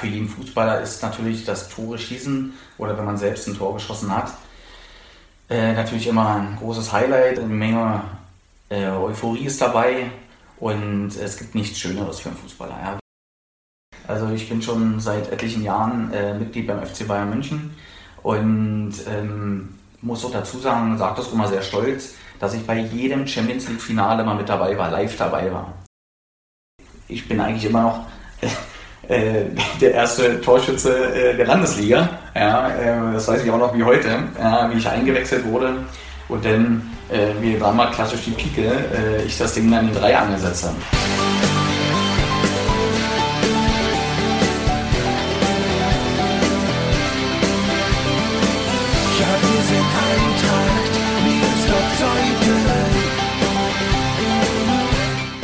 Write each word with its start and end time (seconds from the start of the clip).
Für 0.00 0.06
jeden 0.06 0.28
Fußballer 0.28 0.80
ist 0.80 1.02
natürlich 1.02 1.44
das 1.44 1.68
Tore 1.68 1.98
schießen 1.98 2.52
oder 2.78 2.96
wenn 2.96 3.04
man 3.04 3.16
selbst 3.16 3.48
ein 3.48 3.56
Tor 3.56 3.74
geschossen 3.74 4.14
hat, 4.14 4.32
äh, 5.50 5.72
natürlich 5.72 6.06
immer 6.06 6.36
ein 6.36 6.56
großes 6.56 6.92
Highlight. 6.92 7.38
Eine 7.38 7.48
Menge 7.48 8.02
äh, 8.68 8.86
Euphorie 8.86 9.46
ist 9.46 9.60
dabei 9.60 10.10
und 10.58 11.16
es 11.16 11.36
gibt 11.38 11.54
nichts 11.54 11.78
Schöneres 11.78 12.20
für 12.20 12.28
einen 12.28 12.38
Fußballer. 12.38 12.78
Ja. 12.82 12.98
Also 14.06 14.30
ich 14.30 14.48
bin 14.48 14.62
schon 14.62 15.00
seit 15.00 15.30
etlichen 15.32 15.62
Jahren 15.62 16.12
äh, 16.12 16.34
Mitglied 16.34 16.66
beim 16.66 16.84
FC 16.84 17.06
Bayern 17.06 17.30
München 17.30 17.74
und 18.22 18.94
ähm, 19.06 19.74
muss 20.00 20.24
auch 20.24 20.30
dazu 20.30 20.58
sagen, 20.58 20.96
sage 20.96 21.16
das 21.16 21.32
immer 21.32 21.48
sehr 21.48 21.62
stolz, 21.62 22.14
dass 22.38 22.54
ich 22.54 22.66
bei 22.66 22.78
jedem 22.78 23.26
Champions 23.26 23.68
League 23.68 23.82
Finale 23.82 24.24
mal 24.24 24.36
mit 24.36 24.48
dabei 24.48 24.76
war, 24.78 24.90
live 24.90 25.16
dabei 25.16 25.52
war. 25.52 25.74
Ich 27.08 27.26
bin 27.26 27.40
eigentlich 27.40 27.64
immer 27.64 27.82
noch 27.82 28.06
äh, 29.08 29.44
der 29.80 29.94
erste 29.94 30.40
Torschütze 30.40 31.14
äh, 31.14 31.36
der 31.36 31.46
Landesliga. 31.46 32.08
Ja, 32.34 32.68
äh, 32.68 33.12
das 33.14 33.26
weiß 33.28 33.42
ich 33.44 33.50
auch 33.50 33.58
noch 33.58 33.76
wie 33.76 33.82
heute, 33.82 34.08
wie 34.72 34.78
ich 34.78 34.88
eingewechselt 34.88 35.44
wurde. 35.44 35.74
Und 36.28 36.44
dann, 36.44 36.82
äh, 37.10 37.28
wie 37.40 37.60
war 37.60 37.72
mal 37.72 37.90
klassisch 37.90 38.20
die 38.26 38.32
Pike, 38.32 38.66
äh, 38.66 39.24
ich 39.24 39.38
das 39.38 39.54
Ding 39.54 39.70
dann 39.70 39.88
in 39.88 39.94
drei 39.94 40.16
angesetzt 40.16 40.64
habe. 40.64 41.37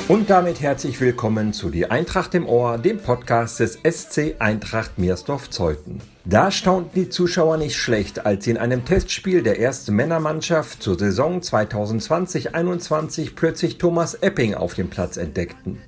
Und 0.06 0.28
damit 0.28 0.60
herzlich 0.60 1.00
willkommen 1.00 1.54
zu 1.54 1.70
Die 1.70 1.90
Eintracht 1.90 2.34
im 2.34 2.46
Ohr, 2.46 2.76
dem 2.76 2.98
Podcast 2.98 3.60
des 3.60 3.78
SC 3.82 4.34
Eintracht 4.38 4.98
Miersdorf-Zeuthen. 4.98 6.02
Da 6.26 6.50
staunten 6.50 6.90
die 6.94 7.08
Zuschauer 7.08 7.56
nicht 7.56 7.74
schlecht, 7.74 8.26
als 8.26 8.44
sie 8.44 8.50
in 8.50 8.58
einem 8.58 8.84
Testspiel 8.84 9.42
der 9.42 9.60
ersten 9.60 9.96
Männermannschaft 9.96 10.82
zur 10.82 10.98
Saison 10.98 11.40
2020-21 11.40 13.30
plötzlich 13.34 13.78
Thomas 13.78 14.12
Epping 14.12 14.52
auf 14.52 14.74
dem 14.74 14.90
Platz 14.90 15.16
entdeckten. 15.16 15.80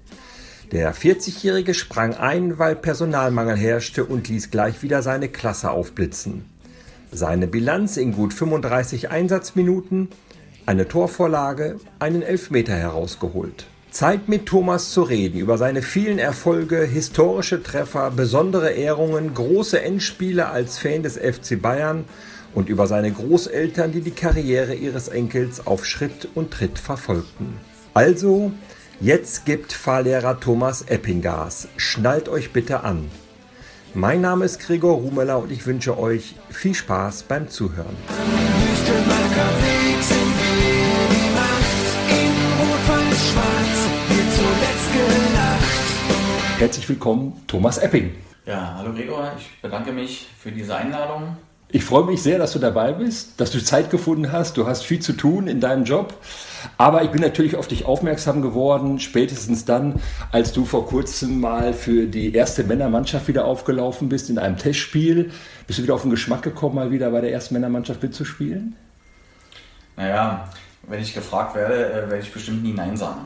Der 0.72 0.94
40-Jährige 0.94 1.75
sprang 1.75 2.14
ein, 2.14 2.59
weil 2.59 2.75
Personalmangel 2.75 3.56
herrschte 3.56 4.06
und 4.06 4.28
ließ 4.28 4.50
gleich 4.50 4.83
wieder 4.83 5.03
seine 5.03 5.28
Klasse 5.28 5.70
aufblitzen. 5.70 6.47
Seine 7.12 7.47
Bilanz 7.47 7.98
in 7.98 8.12
gut 8.12 8.33
35 8.33 9.11
Einsatzminuten, 9.11 10.09
eine 10.64 10.89
Torvorlage, 10.89 11.78
einen 11.98 12.22
Elfmeter 12.22 12.75
herausgeholt. 12.75 13.67
Zeit 13.91 14.29
mit 14.29 14.47
Thomas 14.47 14.91
zu 14.91 15.03
reden 15.03 15.39
über 15.39 15.59
seine 15.59 15.83
vielen 15.83 16.19
Erfolge, 16.19 16.83
historische 16.83 17.62
Treffer, 17.62 18.11
besondere 18.11 18.70
Ehrungen, 18.70 19.33
große 19.33 19.81
Endspiele 19.81 20.48
als 20.48 20.78
Fan 20.78 21.03
des 21.03 21.17
FC 21.17 21.61
Bayern 21.61 22.05
und 22.55 22.69
über 22.69 22.87
seine 22.87 23.11
Großeltern, 23.11 23.93
die 23.93 24.01
die 24.01 24.11
Karriere 24.11 24.75
ihres 24.75 25.09
Enkels 25.09 25.67
auf 25.67 25.87
Schritt 25.87 26.28
und 26.34 26.51
Tritt 26.51 26.78
verfolgten. 26.78 27.59
Also, 27.95 28.53
jetzt 29.01 29.47
gibt 29.47 29.73
Fahrlehrer 29.73 30.41
Thomas 30.41 30.83
Eppingas. 30.83 31.69
Schnallt 31.77 32.28
euch 32.28 32.53
bitte 32.53 32.83
an. 32.84 33.11
Mein 33.95 34.21
Name 34.21 34.45
ist 34.45 34.61
Gregor 34.61 34.97
Rumeler 34.97 35.39
und 35.39 35.50
ich 35.50 35.67
wünsche 35.67 35.98
euch 35.98 36.34
viel 36.50 36.75
Spaß 36.75 37.23
beim 37.23 37.48
Zuhören. 37.48 37.97
Herzlich 46.67 46.89
willkommen, 46.89 47.45
Thomas 47.47 47.78
Epping. 47.78 48.12
Ja, 48.45 48.75
hallo 48.77 48.92
Gregor, 48.92 49.31
ich 49.39 49.62
bedanke 49.62 49.92
mich 49.92 50.27
für 50.36 50.50
diese 50.50 50.75
Einladung. 50.75 51.36
Ich 51.69 51.84
freue 51.84 52.05
mich 52.05 52.20
sehr, 52.20 52.39
dass 52.39 52.55
du 52.55 52.59
dabei 52.59 52.91
bist, 52.91 53.41
dass 53.41 53.53
du 53.53 53.62
Zeit 53.62 53.89
gefunden 53.89 54.33
hast. 54.33 54.56
Du 54.56 54.67
hast 54.67 54.83
viel 54.83 54.98
zu 54.98 55.12
tun 55.12 55.47
in 55.47 55.61
deinem 55.61 55.84
Job. 55.84 56.14
Aber 56.77 57.04
ich 57.04 57.10
bin 57.10 57.21
natürlich 57.21 57.54
auf 57.54 57.69
dich 57.69 57.84
aufmerksam 57.84 58.43
geworden, 58.43 58.99
spätestens 58.99 59.65
dann, 59.65 60.00
als 60.32 60.53
du 60.53 60.65
vor 60.65 60.88
kurzem 60.88 61.41
mal 61.41 61.72
für 61.72 62.09
die 62.09 62.34
erste 62.34 62.65
Männermannschaft 62.65 63.28
wieder 63.28 63.44
aufgelaufen 63.44 64.09
bist 64.09 64.28
in 64.28 64.37
einem 64.37 64.56
Testspiel. 64.56 65.31
Bist 65.69 65.78
du 65.78 65.84
wieder 65.84 65.94
auf 65.94 66.03
den 66.03 66.10
Geschmack 66.10 66.43
gekommen, 66.43 66.75
mal 66.75 66.91
wieder 66.91 67.12
bei 67.12 67.21
der 67.21 67.31
ersten 67.31 67.54
Männermannschaft 67.54 68.03
mitzuspielen? 68.03 68.75
Naja, 69.97 70.48
wenn 70.83 71.00
ich 71.00 71.15
gefragt 71.15 71.54
werde, 71.54 71.93
äh, 71.93 72.10
werde 72.10 72.19
ich 72.19 72.33
bestimmt 72.33 72.65
nie 72.65 72.72
Nein 72.72 72.97
sagen. 72.97 73.21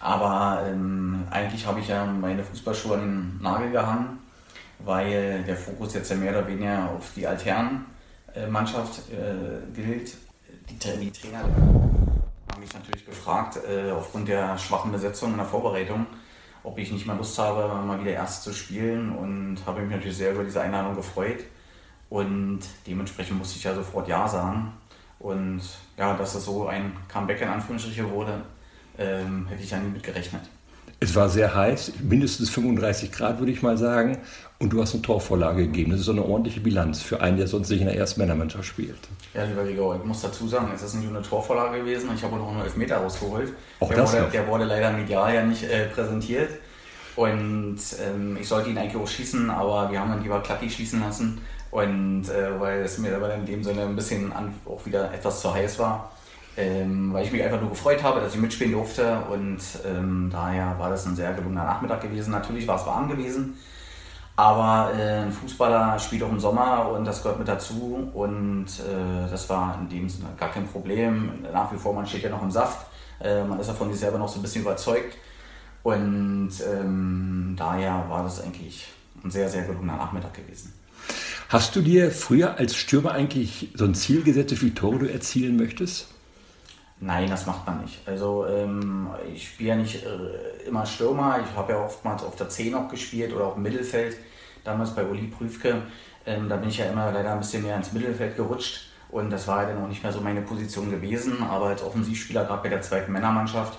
Aber 0.00 0.62
ähm, 0.66 1.26
eigentlich 1.30 1.66
habe 1.66 1.80
ich 1.80 1.88
ja 1.88 2.04
meine 2.04 2.44
Fußballschuhe 2.44 2.94
an 2.94 3.00
den 3.00 3.42
Nagel 3.42 3.70
gehangen, 3.70 4.18
weil 4.80 5.42
der 5.44 5.56
Fokus 5.56 5.94
jetzt 5.94 6.10
ja 6.10 6.16
mehr 6.16 6.32
oder 6.32 6.46
weniger 6.46 6.90
auf 6.90 7.12
die 7.14 7.26
Altherrenmannschaft 7.26 9.10
äh, 9.10 9.72
gilt. 9.74 10.16
Die, 10.68 10.74
die, 10.74 11.10
Trainer 11.10 11.40
haben 11.42 12.60
mich 12.60 12.74
natürlich 12.74 13.06
gefragt, 13.06 13.58
äh, 13.68 13.90
aufgrund 13.90 14.28
der 14.28 14.58
schwachen 14.58 14.92
Besetzung 14.92 15.32
in 15.32 15.38
der 15.38 15.46
Vorbereitung, 15.46 16.06
ob 16.62 16.76
ich 16.78 16.90
nicht 16.90 17.06
mal 17.06 17.16
Lust 17.16 17.38
habe, 17.38 17.72
mal 17.84 18.00
wieder 18.00 18.12
erst 18.12 18.42
zu 18.42 18.52
spielen 18.52 19.12
und 19.12 19.58
habe 19.64 19.80
mich 19.80 19.90
natürlich 19.90 20.16
sehr 20.16 20.32
über 20.32 20.44
diese 20.44 20.60
Einladung 20.60 20.96
gefreut. 20.96 21.44
Und 22.10 22.60
dementsprechend 22.86 23.38
musste 23.38 23.56
ich 23.58 23.64
ja 23.64 23.74
sofort 23.74 24.08
Ja 24.08 24.28
sagen. 24.28 24.72
Und 25.18 25.62
ja, 25.96 26.14
dass 26.14 26.34
es 26.34 26.44
so 26.44 26.66
ein 26.66 26.96
Comeback 27.08 27.40
in 27.40 27.48
Anführungsstriche 27.48 28.08
wurde, 28.10 28.42
ähm, 28.98 29.46
hätte 29.48 29.62
ich 29.62 29.70
ja 29.70 29.78
nie 29.78 29.90
mit 29.90 30.02
gerechnet. 30.02 30.42
Es 30.98 31.14
war 31.14 31.28
sehr 31.28 31.54
heiß, 31.54 31.92
mindestens 32.02 32.48
35 32.50 33.12
Grad 33.12 33.38
würde 33.38 33.52
ich 33.52 33.62
mal 33.62 33.76
sagen. 33.76 34.18
Und 34.58 34.72
du 34.72 34.80
hast 34.80 34.94
eine 34.94 35.02
Torvorlage 35.02 35.66
gegeben. 35.66 35.90
Das 35.90 36.00
ist 36.00 36.06
so 36.06 36.12
eine 36.12 36.24
ordentliche 36.24 36.60
Bilanz 36.60 37.02
für 37.02 37.20
einen, 37.20 37.36
der 37.36 37.46
sonst 37.46 37.68
nicht 37.68 37.80
in 37.80 37.86
der 37.86 37.96
ersten 37.96 38.20
Männermannschaft 38.20 38.64
spielt. 38.64 38.96
Ja, 39.34 39.44
lieber 39.44 39.64
Gregor, 39.64 39.96
ich 39.96 40.04
muss 40.04 40.22
dazu 40.22 40.48
sagen, 40.48 40.70
es 40.74 40.82
ist 40.82 40.94
nicht 40.94 41.04
nur 41.06 41.18
eine 41.18 41.28
Torvorlage 41.28 41.80
gewesen. 41.80 42.08
Ich 42.14 42.22
habe 42.24 42.36
auch 42.36 42.38
noch 42.38 42.52
einen 42.52 42.62
Elfmeter 42.62 42.96
rausgeholt. 42.96 43.52
Auch 43.80 43.88
der, 43.88 43.98
das 43.98 44.12
wurde, 44.12 44.22
noch. 44.22 44.30
der 44.30 44.46
wurde 44.46 44.64
leider 44.64 44.92
medial 44.92 45.34
ja 45.34 45.42
nicht 45.42 45.64
äh, 45.64 45.88
präsentiert. 45.88 46.48
Und 47.16 47.78
ähm, 48.02 48.38
ich 48.40 48.48
sollte 48.48 48.70
ihn 48.70 48.78
eigentlich 48.78 48.96
auch 48.96 49.08
schießen, 49.08 49.50
aber 49.50 49.90
wir 49.90 50.00
haben 50.00 50.10
dann 50.10 50.22
lieber 50.22 50.40
Klatti 50.40 50.70
schießen 50.70 51.00
lassen. 51.00 51.42
Und 51.70 52.30
äh, 52.30 52.58
weil 52.58 52.80
es 52.80 52.96
mir 52.96 53.14
aber 53.14 53.34
in 53.34 53.44
dem 53.44 53.62
Sinne 53.62 53.82
ein 53.82 53.96
bisschen 53.96 54.32
an, 54.32 54.54
auch 54.64 54.86
wieder 54.86 55.12
etwas 55.12 55.42
zu 55.42 55.52
heiß 55.52 55.78
war 55.78 56.15
ähm, 56.56 57.12
weil 57.12 57.24
ich 57.24 57.32
mich 57.32 57.42
einfach 57.42 57.60
nur 57.60 57.70
gefreut 57.70 58.02
habe, 58.02 58.20
dass 58.20 58.34
ich 58.34 58.40
mitspielen 58.40 58.72
durfte 58.72 59.20
und 59.30 59.58
ähm, 59.86 60.30
daher 60.32 60.78
war 60.78 60.90
das 60.90 61.06
ein 61.06 61.16
sehr 61.16 61.32
gelungener 61.34 61.64
Nachmittag 61.64 62.00
gewesen. 62.00 62.30
Natürlich 62.30 62.66
war 62.66 62.76
es 62.76 62.86
warm 62.86 63.08
gewesen, 63.08 63.58
aber 64.36 64.92
äh, 64.98 65.20
ein 65.20 65.32
Fußballer 65.32 65.98
spielt 65.98 66.22
auch 66.22 66.30
im 66.30 66.40
Sommer 66.40 66.90
und 66.90 67.04
das 67.04 67.22
gehört 67.22 67.38
mit 67.38 67.48
dazu 67.48 68.10
und 68.14 68.66
äh, 68.66 69.30
das 69.30 69.48
war 69.50 69.78
in 69.80 69.88
dem 69.88 70.08
Sinne 70.08 70.28
gar 70.38 70.50
kein 70.50 70.66
Problem. 70.66 71.44
Nach 71.52 71.72
wie 71.72 71.76
vor, 71.76 71.92
man 71.92 72.06
steht 72.06 72.22
ja 72.22 72.30
noch 72.30 72.42
im 72.42 72.50
Saft, 72.50 72.86
äh, 73.20 73.44
man 73.44 73.60
ist 73.60 73.66
ja 73.66 73.74
von 73.74 73.90
sich 73.90 74.00
selber 74.00 74.18
noch 74.18 74.28
so 74.28 74.38
ein 74.38 74.42
bisschen 74.42 74.62
überzeugt 74.62 75.16
und 75.82 76.52
ähm, 76.72 77.54
daher 77.58 78.06
war 78.08 78.22
das 78.22 78.42
eigentlich 78.42 78.88
ein 79.22 79.30
sehr, 79.30 79.48
sehr 79.48 79.62
gelungener 79.62 79.96
Nachmittag 79.96 80.34
gewesen. 80.34 80.72
Hast 81.48 81.76
du 81.76 81.80
dir 81.80 82.10
früher 82.10 82.58
als 82.58 82.74
Stürmer 82.74 83.12
eigentlich 83.12 83.70
so 83.74 83.84
ein 83.84 83.94
Ziel 83.94 84.22
gesetzt, 84.22 84.50
wie 84.50 84.56
viele 84.56 84.74
Tore 84.74 84.98
du 85.00 85.12
erzielen 85.12 85.56
möchtest? 85.56 86.08
Nein, 86.98 87.28
das 87.28 87.46
macht 87.46 87.66
man 87.66 87.82
nicht. 87.82 88.00
Also 88.06 88.46
ähm, 88.46 89.08
ich 89.32 89.48
spiele 89.48 89.70
ja 89.70 89.76
nicht 89.76 90.04
äh, 90.04 90.66
immer 90.66 90.86
Stürmer. 90.86 91.40
Ich 91.44 91.56
habe 91.56 91.72
ja 91.72 91.84
oftmals 91.84 92.22
auf 92.22 92.36
der 92.36 92.48
10 92.48 92.74
auch 92.74 92.88
gespielt 92.88 93.34
oder 93.34 93.46
auch 93.46 93.56
im 93.56 93.62
Mittelfeld. 93.62 94.16
Damals 94.64 94.94
bei 94.94 95.04
Uli 95.04 95.26
Prüfke. 95.26 95.82
Ähm, 96.24 96.48
da 96.48 96.56
bin 96.56 96.70
ich 96.70 96.78
ja 96.78 96.86
immer 96.86 97.12
leider 97.12 97.32
ein 97.32 97.38
bisschen 97.38 97.62
mehr 97.62 97.76
ins 97.76 97.92
Mittelfeld 97.92 98.36
gerutscht. 98.36 98.88
Und 99.10 99.30
das 99.30 99.46
war 99.46 99.62
ja 99.62 99.68
dann 99.68 99.84
auch 99.84 99.88
nicht 99.88 100.02
mehr 100.02 100.12
so 100.12 100.20
meine 100.20 100.40
Position 100.40 100.90
gewesen. 100.90 101.42
Aber 101.42 101.66
als 101.66 101.82
Offensivspieler, 101.82 102.44
gerade 102.44 102.62
bei 102.62 102.70
der 102.70 102.80
zweiten 102.80 103.12
Männermannschaft, 103.12 103.78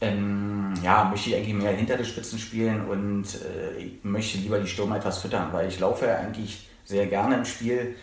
ähm, 0.00 0.74
ja, 0.82 1.04
möchte 1.04 1.30
ich 1.30 1.36
eigentlich 1.36 1.54
mehr 1.54 1.72
hinter 1.72 1.96
den 1.96 2.06
Spitzen 2.06 2.38
spielen 2.38 2.86
und 2.86 3.24
äh, 3.24 3.78
ich 3.78 4.04
möchte 4.04 4.38
lieber 4.38 4.58
die 4.58 4.66
Stürmer 4.66 4.96
etwas 4.96 5.18
füttern, 5.18 5.48
weil 5.52 5.68
ich 5.68 5.80
laufe 5.80 6.06
ja 6.06 6.16
eigentlich 6.16 6.68
sehr 6.84 7.06
gerne 7.06 7.36
im 7.36 7.44
Spiel. 7.44 7.96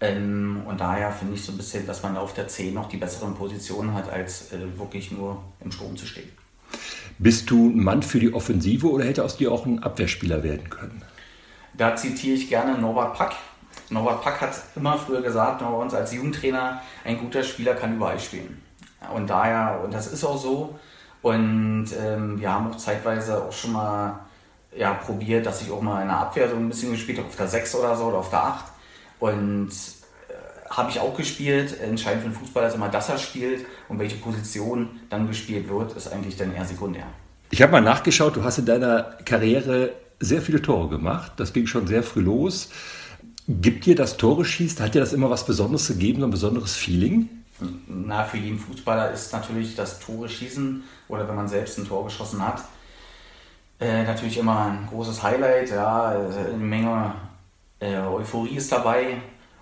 Ähm, 0.00 0.62
und 0.66 0.80
daher 0.80 1.12
finde 1.12 1.34
ich 1.34 1.44
so 1.44 1.52
ein 1.52 1.58
bisschen, 1.58 1.86
dass 1.86 2.02
man 2.02 2.16
auf 2.16 2.32
der 2.32 2.48
10 2.48 2.72
noch 2.72 2.88
die 2.88 2.96
besseren 2.96 3.34
Positionen 3.34 3.94
hat, 3.94 4.10
als 4.10 4.52
äh, 4.52 4.78
wirklich 4.78 5.10
nur 5.10 5.42
im 5.62 5.70
Sturm 5.70 5.96
zu 5.96 6.06
stehen. 6.06 6.30
Bist 7.18 7.50
du 7.50 7.68
ein 7.68 7.84
Mann 7.84 8.02
für 8.02 8.18
die 8.18 8.32
Offensive 8.32 8.90
oder 8.90 9.04
hätte 9.04 9.24
aus 9.24 9.36
dir 9.36 9.52
auch 9.52 9.66
ein 9.66 9.82
Abwehrspieler 9.82 10.42
werden 10.42 10.70
können? 10.70 11.02
Da 11.74 11.94
zitiere 11.96 12.36
ich 12.36 12.48
gerne 12.48 12.78
Norbert 12.78 13.14
Pack. 13.14 13.32
Norbert 13.90 14.22
Pack 14.22 14.40
hat 14.40 14.54
immer 14.74 14.96
früher 14.96 15.20
gesagt, 15.20 15.60
bei 15.60 15.66
uns 15.66 15.92
als 15.92 16.14
Jugendtrainer, 16.14 16.80
ein 17.04 17.18
guter 17.18 17.42
Spieler 17.42 17.74
kann 17.74 17.96
überall 17.96 18.18
spielen. 18.18 18.62
Und 19.14 19.28
daher, 19.28 19.80
und 19.84 19.92
das 19.92 20.06
ist 20.06 20.24
auch 20.24 20.40
so. 20.40 20.78
Und 21.22 21.88
ähm, 21.98 22.40
wir 22.40 22.50
haben 22.50 22.70
auch 22.70 22.76
zeitweise 22.76 23.44
auch 23.44 23.52
schon 23.52 23.72
mal 23.72 24.20
ja, 24.74 24.94
probiert, 24.94 25.44
dass 25.44 25.62
ich 25.62 25.70
auch 25.70 25.82
mal 25.82 26.02
in 26.02 26.08
der 26.08 26.18
Abwehr 26.18 26.48
so 26.48 26.56
ein 26.56 26.68
bisschen 26.68 26.92
gespielt 26.92 27.18
habe, 27.18 27.28
auf 27.28 27.36
der 27.36 27.48
6 27.48 27.74
oder 27.74 27.96
so 27.96 28.04
oder 28.04 28.18
auf 28.18 28.30
der 28.30 28.44
8. 28.44 28.64
Und 29.20 29.68
äh, 29.68 30.70
habe 30.70 30.90
ich 30.90 30.98
auch 30.98 31.16
gespielt. 31.16 31.78
Entscheidend 31.80 32.22
für 32.24 32.30
den 32.30 32.36
Fußballer 32.36 32.68
ist 32.68 32.74
immer, 32.74 32.88
dass 32.88 33.08
er 33.08 33.18
spielt 33.18 33.66
und 33.88 33.98
welche 33.98 34.16
Position 34.16 35.00
dann 35.08 35.28
gespielt 35.28 35.68
wird, 35.68 35.96
ist 35.96 36.12
eigentlich 36.12 36.36
dann 36.36 36.54
eher 36.54 36.64
sekundär. 36.64 37.06
Ich 37.50 37.62
habe 37.62 37.72
mal 37.72 37.80
nachgeschaut, 37.80 38.36
du 38.36 38.44
hast 38.44 38.58
in 38.58 38.66
deiner 38.66 39.02
Karriere 39.24 39.92
sehr 40.20 40.42
viele 40.42 40.62
Tore 40.62 40.88
gemacht. 40.88 41.32
Das 41.36 41.52
ging 41.52 41.66
schon 41.66 41.86
sehr 41.86 42.02
früh 42.02 42.20
los. 42.20 42.70
Gibt 43.48 43.86
dir 43.86 43.96
das 43.96 44.16
Tore 44.16 44.44
schießt, 44.44 44.80
hat 44.80 44.94
dir 44.94 45.00
das 45.00 45.12
immer 45.12 45.30
was 45.30 45.44
Besonderes 45.44 45.88
gegeben, 45.88 46.20
so 46.20 46.26
ein 46.26 46.30
besonderes 46.30 46.76
Feeling? 46.76 47.28
Na, 47.88 48.24
für 48.24 48.36
jeden 48.36 48.58
Fußballer 48.58 49.10
ist 49.10 49.32
natürlich 49.32 49.74
das 49.74 49.98
Tore 49.98 50.28
schießen 50.28 50.82
oder 51.08 51.26
wenn 51.28 51.34
man 51.34 51.48
selbst 51.48 51.78
ein 51.78 51.86
Tor 51.86 52.04
geschossen 52.04 52.46
hat, 52.46 52.62
äh, 53.80 54.04
natürlich 54.04 54.38
immer 54.38 54.66
ein 54.66 54.86
großes 54.88 55.22
Highlight. 55.22 55.70
Ja, 55.70 56.10
eine 56.10 56.56
Menge 56.56 57.14
äh, 57.80 57.96
Euphorie 57.96 58.56
ist 58.56 58.70
dabei 58.70 59.20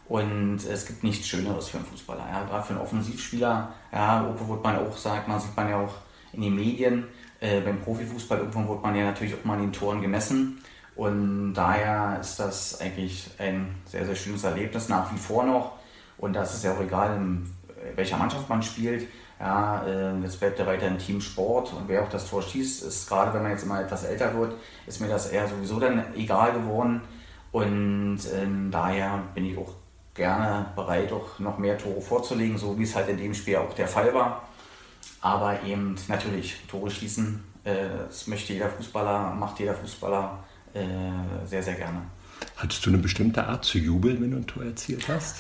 und 0.09 0.59
es 0.65 0.87
gibt 0.87 1.05
nichts 1.05 1.27
Schöneres 1.27 1.69
für 1.69 1.79
einen 1.79 1.87
Fußballer. 1.87 2.27
Ja, 2.31 2.45
gerade 2.45 2.65
für 2.65 2.75
einen 2.75 2.83
Offensivspieler, 2.83 3.73
ja, 3.93 4.35
wurde 4.39 4.63
man 4.63 4.77
auch, 4.79 4.97
sagt 4.97 5.29
man, 5.29 5.41
sieht 5.41 5.57
man 5.57 5.69
ja 5.69 5.81
auch 5.81 5.95
in 6.33 6.43
den 6.43 6.55
Medien. 6.55 7.05
Äh, 7.41 7.61
beim 7.61 7.81
Profifußball 7.81 8.39
irgendwann 8.39 8.69
wurde 8.69 8.83
man 8.83 8.97
ja 8.97 9.05
natürlich 9.05 9.35
auch 9.35 9.45
mal 9.45 9.55
an 9.55 9.63
den 9.63 9.73
Toren 9.73 10.01
gemessen. 10.01 10.63
Und 10.97 11.55
daher 11.55 12.19
ist 12.21 12.41
das 12.41 12.81
eigentlich 12.81 13.31
ein 13.39 13.77
sehr, 13.87 14.05
sehr 14.05 14.17
schönes 14.17 14.43
Erlebnis 14.43 14.89
nach 14.89 15.13
wie 15.13 15.19
vor 15.19 15.45
noch. 15.45 15.73
Und 16.17 16.35
das 16.35 16.55
ist 16.55 16.65
ja 16.65 16.73
auch 16.73 16.81
egal, 16.81 17.17
in 17.17 17.55
welcher 17.95 18.17
Mannschaft 18.17 18.49
man 18.49 18.63
spielt. 18.63 19.07
Ja, 19.39 19.87
äh, 19.87 20.19
jetzt 20.23 20.41
bleibt 20.41 20.59
ja 20.59 20.67
weiter 20.67 20.87
ein 20.87 20.99
Teamsport 20.99 21.73
und 21.73 21.87
wer 21.87 22.03
auch 22.03 22.09
das 22.09 22.29
Tor 22.29 22.43
schießt, 22.43 22.83
ist 22.83 23.09
gerade 23.09 23.33
wenn 23.33 23.43
man 23.43 23.53
jetzt 23.53 23.67
mal 23.67 23.85
etwas 23.85 24.03
älter 24.03 24.35
wird, 24.37 24.55
ist 24.87 25.01
mir 25.01 25.07
das 25.07 25.31
eher 25.31 25.47
sowieso 25.47 25.79
dann 25.79 26.03
egal 26.17 26.53
geworden. 26.53 27.03
Und 27.53 28.21
ähm, 28.35 28.71
daher 28.71 29.23
bin 29.35 29.47
ich 29.47 29.57
auch 29.57 29.73
gerne 30.15 30.67
bereit, 30.77 31.13
auch 31.13 31.39
noch 31.39 31.59
mehr 31.59 31.79
Tore 31.79 32.01
vorzulegen, 32.01 32.59
so 32.59 32.79
wie 32.79 32.83
es 32.83 32.95
halt 32.95 33.09
in 33.09 33.17
dem 33.17 33.35
Spiel 33.35 33.57
auch 33.57 33.73
der 33.73 33.89
Fall 33.89 34.13
war. 34.13 34.49
Aber 35.21 35.63
eben 35.63 35.97
natürlich, 36.09 36.57
Tore 36.69 36.91
schießen, 36.91 37.43
äh, 37.65 37.75
das 38.09 38.27
möchte 38.27 38.53
jeder 38.53 38.69
Fußballer, 38.69 39.35
macht 39.35 39.59
jeder 39.59 39.75
Fußballer 39.75 40.39
äh, 40.75 41.47
sehr, 41.47 41.63
sehr 41.63 41.75
gerne. 41.75 42.03
Hattest 42.57 42.85
du 42.85 42.91
eine 42.91 42.99
bestimmte 42.99 43.45
Art 43.45 43.65
zu 43.65 43.79
jubeln, 43.79 44.21
wenn 44.21 44.31
du 44.33 44.37
ein 44.39 44.47
Tor 44.47 44.65
erzielt 44.65 45.09
hast? 45.09 45.37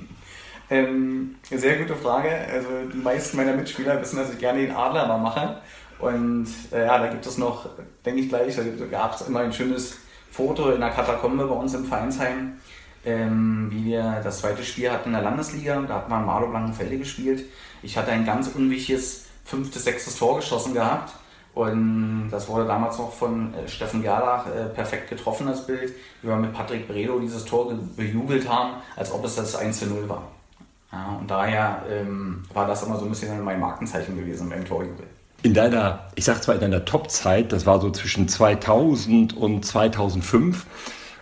ähm, 0.70 1.36
sehr 1.50 1.78
gute 1.78 1.96
Frage. 1.96 2.30
Also 2.30 2.68
die 2.92 2.98
meisten 2.98 3.36
meiner 3.36 3.54
Mitspieler 3.54 4.00
wissen, 4.00 4.16
dass 4.16 4.32
ich 4.32 4.38
gerne 4.38 4.60
den 4.60 4.70
Adler 4.70 5.06
mal 5.06 5.18
mache. 5.18 5.60
Und 5.98 6.48
äh, 6.72 6.86
ja, 6.86 6.98
da 6.98 7.08
gibt 7.08 7.24
es 7.26 7.38
noch, 7.38 7.68
denke 8.04 8.20
ich 8.20 8.28
gleich, 8.28 8.56
da 8.56 8.86
gab 8.86 9.14
es 9.14 9.26
immer 9.26 9.40
ein 9.40 9.52
schönes 9.52 9.98
Foto 10.32 10.70
in 10.70 10.80
der 10.80 10.90
Katakombe 10.90 11.46
bei 11.46 11.54
uns 11.54 11.74
im 11.74 11.84
Vereinsheim, 11.84 12.54
ähm, 13.04 13.68
wie 13.70 13.84
wir 13.84 14.20
das 14.24 14.40
zweite 14.40 14.64
Spiel 14.64 14.90
hatten 14.90 15.10
in 15.10 15.12
der 15.12 15.22
Landesliga. 15.22 15.80
Da 15.86 15.94
hat 15.96 16.08
man 16.08 16.24
Marlo 16.24 16.48
Blankenfelde 16.48 16.98
gespielt. 16.98 17.44
Ich 17.82 17.98
hatte 17.98 18.12
ein 18.12 18.24
ganz 18.24 18.48
unwichtiges 18.48 19.26
fünftes, 19.44 19.84
sechstes 19.84 20.16
Tor 20.16 20.36
geschossen 20.36 20.72
gehabt. 20.72 21.12
Und 21.54 22.30
das 22.30 22.48
wurde 22.48 22.64
damals 22.66 22.96
noch 22.96 23.12
von 23.12 23.52
äh, 23.52 23.68
Steffen 23.68 24.00
Gerlach 24.00 24.46
äh, 24.46 24.70
perfekt 24.70 25.10
getroffen, 25.10 25.46
das 25.46 25.66
Bild, 25.66 25.92
wie 26.22 26.28
wir 26.28 26.36
mit 26.36 26.54
Patrick 26.54 26.88
Bredow 26.88 27.20
dieses 27.20 27.44
Tor 27.44 27.74
bejubelt 27.94 28.48
haben, 28.48 28.76
als 28.96 29.12
ob 29.12 29.22
es 29.26 29.36
das 29.36 29.54
1 29.54 29.80
zu 29.80 29.86
0 29.86 30.08
war. 30.08 30.22
Ja, 30.90 31.16
und 31.20 31.30
daher 31.30 31.82
ähm, 31.90 32.42
war 32.54 32.66
das 32.66 32.82
immer 32.82 32.96
so 32.98 33.04
ein 33.04 33.10
bisschen 33.10 33.42
mein 33.44 33.60
Markenzeichen 33.60 34.16
gewesen 34.16 34.48
beim 34.48 34.64
Torjubel. 34.64 35.06
In 35.44 35.54
deiner, 35.54 36.06
ich 36.14 36.24
sag 36.24 36.40
zwar 36.40 36.54
in 36.54 36.60
deiner 36.60 36.84
Top-Zeit, 36.84 37.50
das 37.50 37.66
war 37.66 37.80
so 37.80 37.90
zwischen 37.90 38.28
2000 38.28 39.36
und 39.36 39.64
2005, 39.64 40.66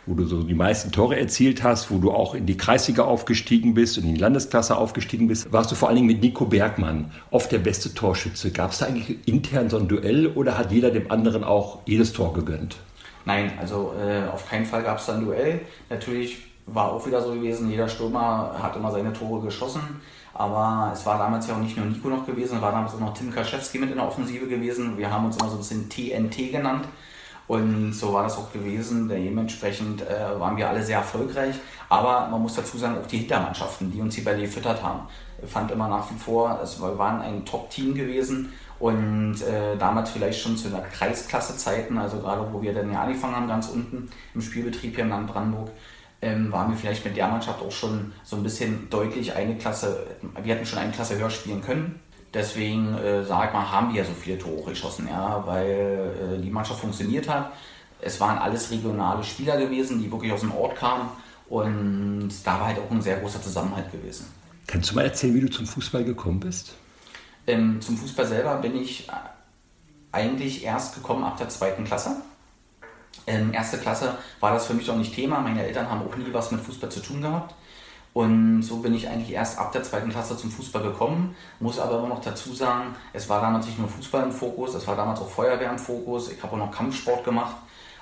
wo 0.05 0.13
du 0.13 0.27
so 0.27 0.43
die 0.43 0.55
meisten 0.55 0.93
Tore 0.93 1.19
erzielt 1.19 1.63
hast, 1.63 1.91
wo 1.91 1.97
du 1.99 2.11
auch 2.13 2.35
in 2.35 2.45
die 2.45 2.59
Kreisliga 2.59 3.05
aufgestiegen 3.05 3.73
bist 3.73 3.97
und 3.97 4.05
in 4.05 4.15
die 4.15 4.21
Landesklasse 4.21 4.77
aufgestiegen 4.77 5.29
bist, 5.29 5.55
warst 5.55 5.71
du 5.71 5.75
vor 5.75 5.89
allen 5.89 5.97
Dingen 5.97 6.07
mit 6.07 6.21
Nico 6.21 6.45
Bergmann 6.45 7.13
oft 7.31 7.51
der 7.51 7.61
beste 7.61 7.95
Torschütze. 7.95 8.51
Gab 8.51 8.73
es 8.73 8.79
da 8.79 8.87
eigentlich 8.87 9.27
intern 9.27 9.71
so 9.71 9.79
ein 9.79 9.89
Duell 9.89 10.27
oder 10.27 10.59
hat 10.59 10.71
jeder 10.71 10.91
dem 10.91 11.11
anderen 11.11 11.43
auch 11.43 11.79
jedes 11.87 12.13
Tor 12.13 12.35
gegönnt? 12.35 12.77
Nein, 13.25 13.53
also 13.59 13.95
äh, 13.99 14.29
auf 14.29 14.47
keinen 14.47 14.67
Fall 14.67 14.83
gab 14.83 14.99
es 14.99 15.07
da 15.07 15.15
ein 15.15 15.25
Duell. 15.25 15.63
Natürlich 15.89 16.39
war 16.67 16.93
auch 16.93 17.07
wieder 17.07 17.23
so 17.23 17.33
gewesen, 17.33 17.71
jeder 17.71 17.89
Stürmer 17.89 18.55
hat 18.63 18.77
immer 18.77 18.91
seine 18.91 19.15
Tore 19.15 19.41
geschossen. 19.41 19.81
Aber 20.41 20.91
es 20.95 21.05
war 21.05 21.19
damals 21.19 21.47
ja 21.49 21.55
auch 21.55 21.59
nicht 21.59 21.77
nur 21.77 21.85
Nico 21.85 22.09
noch 22.09 22.25
gewesen, 22.25 22.63
war 22.63 22.73
damals 22.73 22.95
auch 22.95 23.01
noch 23.01 23.13
Tim 23.13 23.31
Kaschewski 23.31 23.79
mit 23.79 23.91
in 23.91 23.97
der 23.97 24.07
Offensive 24.07 24.47
gewesen. 24.47 24.97
Wir 24.97 25.11
haben 25.11 25.27
uns 25.27 25.37
immer 25.37 25.51
so 25.51 25.57
ein 25.57 25.59
bisschen 25.59 25.91
TNT 25.91 26.51
genannt. 26.51 26.87
Und 27.47 27.93
so 27.93 28.15
war 28.15 28.23
das 28.23 28.39
auch 28.39 28.51
gewesen. 28.51 29.07
Dementsprechend 29.07 30.01
äh, 30.01 30.41
waren 30.41 30.57
wir 30.57 30.67
alle 30.67 30.83
sehr 30.83 30.97
erfolgreich. 30.97 31.57
Aber 31.91 32.27
man 32.29 32.41
muss 32.41 32.55
dazu 32.55 32.79
sagen, 32.79 32.97
auch 32.97 33.07
die 33.07 33.19
Hintermannschaften, 33.19 33.93
die 33.93 34.01
uns 34.01 34.15
die 34.15 34.23
Bälle 34.23 34.41
gefüttert 34.41 34.83
haben, 34.83 35.01
fand 35.47 35.73
immer 35.73 35.89
nach 35.89 36.11
wie 36.11 36.19
vor, 36.19 36.59
es 36.63 36.81
waren 36.81 37.21
ein 37.21 37.45
Top-Team 37.45 37.95
gewesen. 37.95 38.51
Und 38.79 39.43
äh, 39.43 39.77
damals 39.77 40.09
vielleicht 40.09 40.41
schon 40.41 40.57
zu 40.57 40.69
einer 40.69 40.81
Kreisklasse-Zeiten, 40.81 41.99
also 41.99 42.17
gerade 42.17 42.51
wo 42.51 42.63
wir 42.63 42.73
dann 42.73 42.91
ja 42.91 43.03
angefangen 43.03 43.37
haben, 43.37 43.49
ganz 43.49 43.69
unten 43.69 44.09
im 44.35 44.41
Spielbetrieb 44.41 44.95
hier 44.95 45.05
im 45.05 45.11
Land 45.11 45.31
Brandenburg, 45.31 45.69
ähm, 46.23 46.53
waren 46.53 46.71
wir 46.71 46.77
vielleicht 46.77 47.05
mit 47.05 47.17
der 47.17 47.29
Mannschaft 47.29 47.63
auch 47.63 47.73
schon 47.73 48.13
so 48.25 48.37
ein 48.37 48.43
bisschen 48.43 48.89
deutlich 48.91 49.35
eine 49.35 49.57
Klasse, 49.57 50.07
wir 50.43 50.55
hätten 50.55 50.67
schon 50.67 50.79
eine 50.79 50.93
Klasse 50.93 51.19
höher 51.19 51.31
spielen 51.31 51.63
können. 51.63 52.01
Deswegen, 52.33 52.97
äh, 52.97 53.25
sag 53.25 53.53
mal, 53.53 53.71
haben 53.71 53.93
wir 53.93 54.03
ja 54.03 54.07
so 54.07 54.13
viele 54.13 54.39
Tore 54.39 54.71
geschossen, 54.71 55.09
ja, 55.11 55.43
weil 55.47 56.39
äh, 56.39 56.43
die 56.43 56.51
Mannschaft 56.51 56.81
funktioniert 56.81 57.29
hat. 57.29 57.53
Es 58.01 58.21
waren 58.21 58.39
alles 58.39 58.71
regionale 58.71 59.25
Spieler 59.25 59.57
gewesen, 59.57 60.01
die 60.01 60.11
wirklich 60.11 60.33
aus 60.33 60.41
dem 60.41 60.53
Ort 60.53 60.77
kamen 60.77 61.09
und 61.49 62.31
da 62.45 62.61
war 62.61 62.67
halt 62.67 62.79
auch 62.79 62.91
ein 62.91 63.03
sehr 63.03 63.19
großer 63.19 63.43
Zusammenhalt 63.43 63.91
gewesen. 63.91 64.27
Kannst 64.67 64.91
du 64.91 64.95
mal 64.95 65.05
erzählen, 65.05 65.35
wie 65.35 65.41
du 65.41 65.51
zum 65.51 65.67
Fußball 65.67 66.05
gekommen 66.05 66.39
bist? 66.39 66.75
Ähm, 67.47 67.81
zum 67.81 67.97
Fußball 67.97 68.27
selber 68.27 68.57
bin 68.57 68.77
ich 68.77 69.09
eigentlich 70.13 70.65
erst 70.65 70.95
gekommen 70.95 71.25
ab 71.25 71.37
der 71.37 71.49
zweiten 71.49 71.85
Klasse. 71.85 72.17
Ähm, 73.27 73.53
erste 73.53 73.79
Klasse 73.79 74.17
war 74.41 74.53
das 74.53 74.67
für 74.67 74.75
mich 74.75 74.91
auch 74.91 74.97
nicht 74.97 75.15
Thema. 75.15 75.41
Meine 75.41 75.65
Eltern 75.65 75.91
haben 75.91 76.03
auch 76.03 76.17
nie 76.17 76.33
was 76.33 76.51
mit 76.51 76.61
Fußball 76.61 76.91
zu 76.91 77.01
tun 77.01 77.21
gehabt. 77.21 77.55
Und 78.13 78.63
so 78.63 78.79
bin 78.79 78.95
ich 78.95 79.09
eigentlich 79.09 79.33
erst 79.33 79.59
ab 79.59 79.71
der 79.73 79.85
zweiten 79.85 80.11
Klasse 80.11 80.37
zum 80.37 80.51
Fußball 80.51 80.83
gekommen. 80.83 81.37
Muss 81.61 81.79
aber 81.79 81.99
immer 81.99 82.09
noch 82.09 82.21
dazu 82.21 82.53
sagen, 82.55 82.95
es 83.13 83.29
war 83.29 83.41
damals 83.41 83.67
nicht 83.67 83.79
nur 83.79 83.89
Fußball 83.89 84.25
im 84.25 84.33
Fokus, 84.33 84.75
es 84.75 84.87
war 84.87 84.97
damals 84.97 85.21
auch 85.21 85.31
Feuerwehr 85.31 85.71
im 85.71 85.79
Fokus. 85.79 86.31
Ich 86.33 86.43
habe 86.43 86.55
auch 86.55 86.59
noch 86.59 86.73
Kampfsport 86.73 87.25
gemacht 87.25 87.55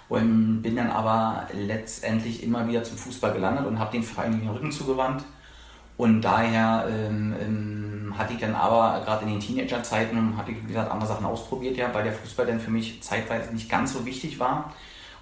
und 0.08 0.62
bin 0.62 0.76
dann 0.76 0.90
aber 0.90 1.46
letztendlich 1.52 2.42
immer 2.42 2.66
wieder 2.66 2.82
zum 2.82 2.96
Fußball 2.96 3.32
gelandet 3.34 3.66
und 3.66 3.78
habe 3.78 3.92
den 3.92 4.02
Verein 4.02 4.40
den 4.40 4.48
Rücken 4.48 4.72
zugewandt. 4.72 5.24
Und 5.98 6.22
daher 6.22 6.86
ähm, 6.88 7.34
ähm, 7.40 8.14
hatte 8.16 8.32
ich 8.32 8.38
dann 8.38 8.54
aber 8.54 9.04
gerade 9.04 9.24
in 9.24 9.32
den 9.32 9.40
Teenagerzeiten, 9.40 10.36
hatte 10.36 10.52
ich 10.52 10.62
wie 10.62 10.68
gesagt 10.68 10.90
andere 10.90 11.08
Sachen 11.08 11.26
ausprobiert, 11.26 11.76
ja, 11.76 11.92
weil 11.92 12.04
der 12.04 12.12
Fußball 12.12 12.46
dann 12.46 12.60
für 12.60 12.70
mich 12.70 13.02
zeitweise 13.02 13.52
nicht 13.52 13.68
ganz 13.68 13.92
so 13.92 14.06
wichtig 14.06 14.38
war. 14.38 14.72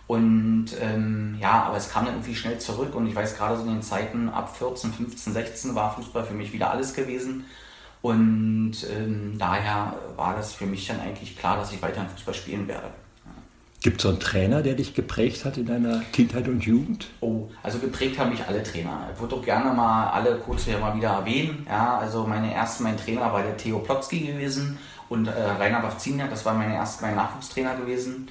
Und 0.07 0.67
ähm, 0.81 1.37
ja, 1.41 1.65
aber 1.65 1.77
es 1.77 1.91
kam 1.91 2.05
dann 2.05 2.15
irgendwie 2.15 2.37
schnell 2.37 2.59
zurück 2.59 2.95
und 2.95 3.09
ich 3.09 3.15
weiß 3.15 3.37
gerade 3.37 3.57
so 3.57 3.65
in 3.65 3.71
den 3.71 3.83
Zeiten 3.83 4.29
ab 4.29 4.57
14, 4.57 4.93
15, 4.93 5.33
16 5.33 5.75
war 5.75 5.95
Fußball 5.97 6.25
für 6.25 6.35
mich 6.35 6.53
wieder 6.53 6.71
alles 6.71 6.95
gewesen. 6.95 7.45
Und 8.03 8.77
ähm, 8.97 9.37
daher 9.37 9.95
war 10.15 10.37
das 10.37 10.55
für 10.55 10.67
mich 10.67 10.87
dann 10.87 11.01
eigentlich 11.01 11.37
klar, 11.37 11.57
dass 11.57 11.73
ich 11.73 11.83
weiterhin 11.83 12.09
Fußball 12.09 12.35
spielen 12.35 12.69
werde. 12.69 12.91
Gibt 13.83 13.99
es 13.99 14.03
so 14.03 14.09
einen 14.09 14.21
Trainer, 14.21 14.63
der 14.63 14.75
dich 14.75 14.95
geprägt 14.95 15.45
hat 15.45 15.59
in 15.59 15.67
deiner 15.67 16.01
Kindheit 16.13 16.49
und 16.49 16.65
Jugend? 16.65 17.09
Oh, 17.21 17.49
also 17.63 17.79
geprägt 17.79 18.19
haben 18.19 18.31
mich 18.31 18.45
alle 18.47 18.63
Trainer. 18.63 19.09
Ich 19.13 19.21
würde 19.21 19.37
doch 19.37 19.45
gerne 19.45 19.73
mal 19.73 20.09
alle 20.11 20.39
kurz 20.39 20.65
hier 20.65 20.79
mal 20.79 20.97
wieder 20.97 21.11
erwähnen. 21.11 21.67
Ja, 21.69 21.99
also 21.99 22.27
meine 22.27 22.53
erste, 22.53 22.83
mein 22.83 22.97
Trainer 22.97 23.33
war 23.33 23.43
der 23.43 23.57
Theo 23.57 23.79
Plotzki 23.81 24.21
gewesen 24.21 24.79
und 25.09 25.29
äh, 25.29 25.31
Rainer 25.31 25.81
Bafziniak, 25.81 26.31
das 26.31 26.45
war 26.45 26.55
meine 26.55 26.75
erste, 26.75 27.05
mein 27.05 27.15
Nachwuchstrainer 27.15 27.77
gewesen. 27.77 28.29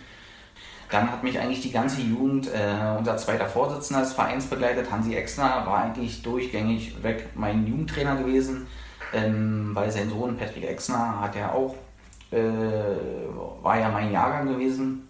Dann 0.91 1.11
hat 1.11 1.23
mich 1.23 1.39
eigentlich 1.39 1.61
die 1.61 1.71
ganze 1.71 2.01
Jugend, 2.01 2.47
äh, 2.47 2.97
unser 2.97 3.17
zweiter 3.17 3.47
Vorsitzender 3.47 4.01
des 4.01 4.13
Vereins 4.13 4.45
begleitet, 4.45 4.91
Hansi 4.91 5.15
Exner, 5.15 5.65
war 5.65 5.83
eigentlich 5.83 6.21
durchgängig 6.21 7.01
weg 7.03 7.29
mein 7.35 7.65
Jugendtrainer 7.65 8.15
gewesen, 8.17 8.67
ähm, 9.13 9.71
weil 9.73 9.91
sein 9.91 10.09
Sohn 10.09 10.37
Patrick 10.37 10.65
Exner 10.65 11.19
hat 11.19 11.35
ja 11.35 11.51
auch, 11.51 11.75
äh, 12.31 12.37
war 13.61 13.79
ja 13.79 13.89
mein 13.89 14.11
Jahrgang 14.11 14.47
gewesen. 14.47 15.07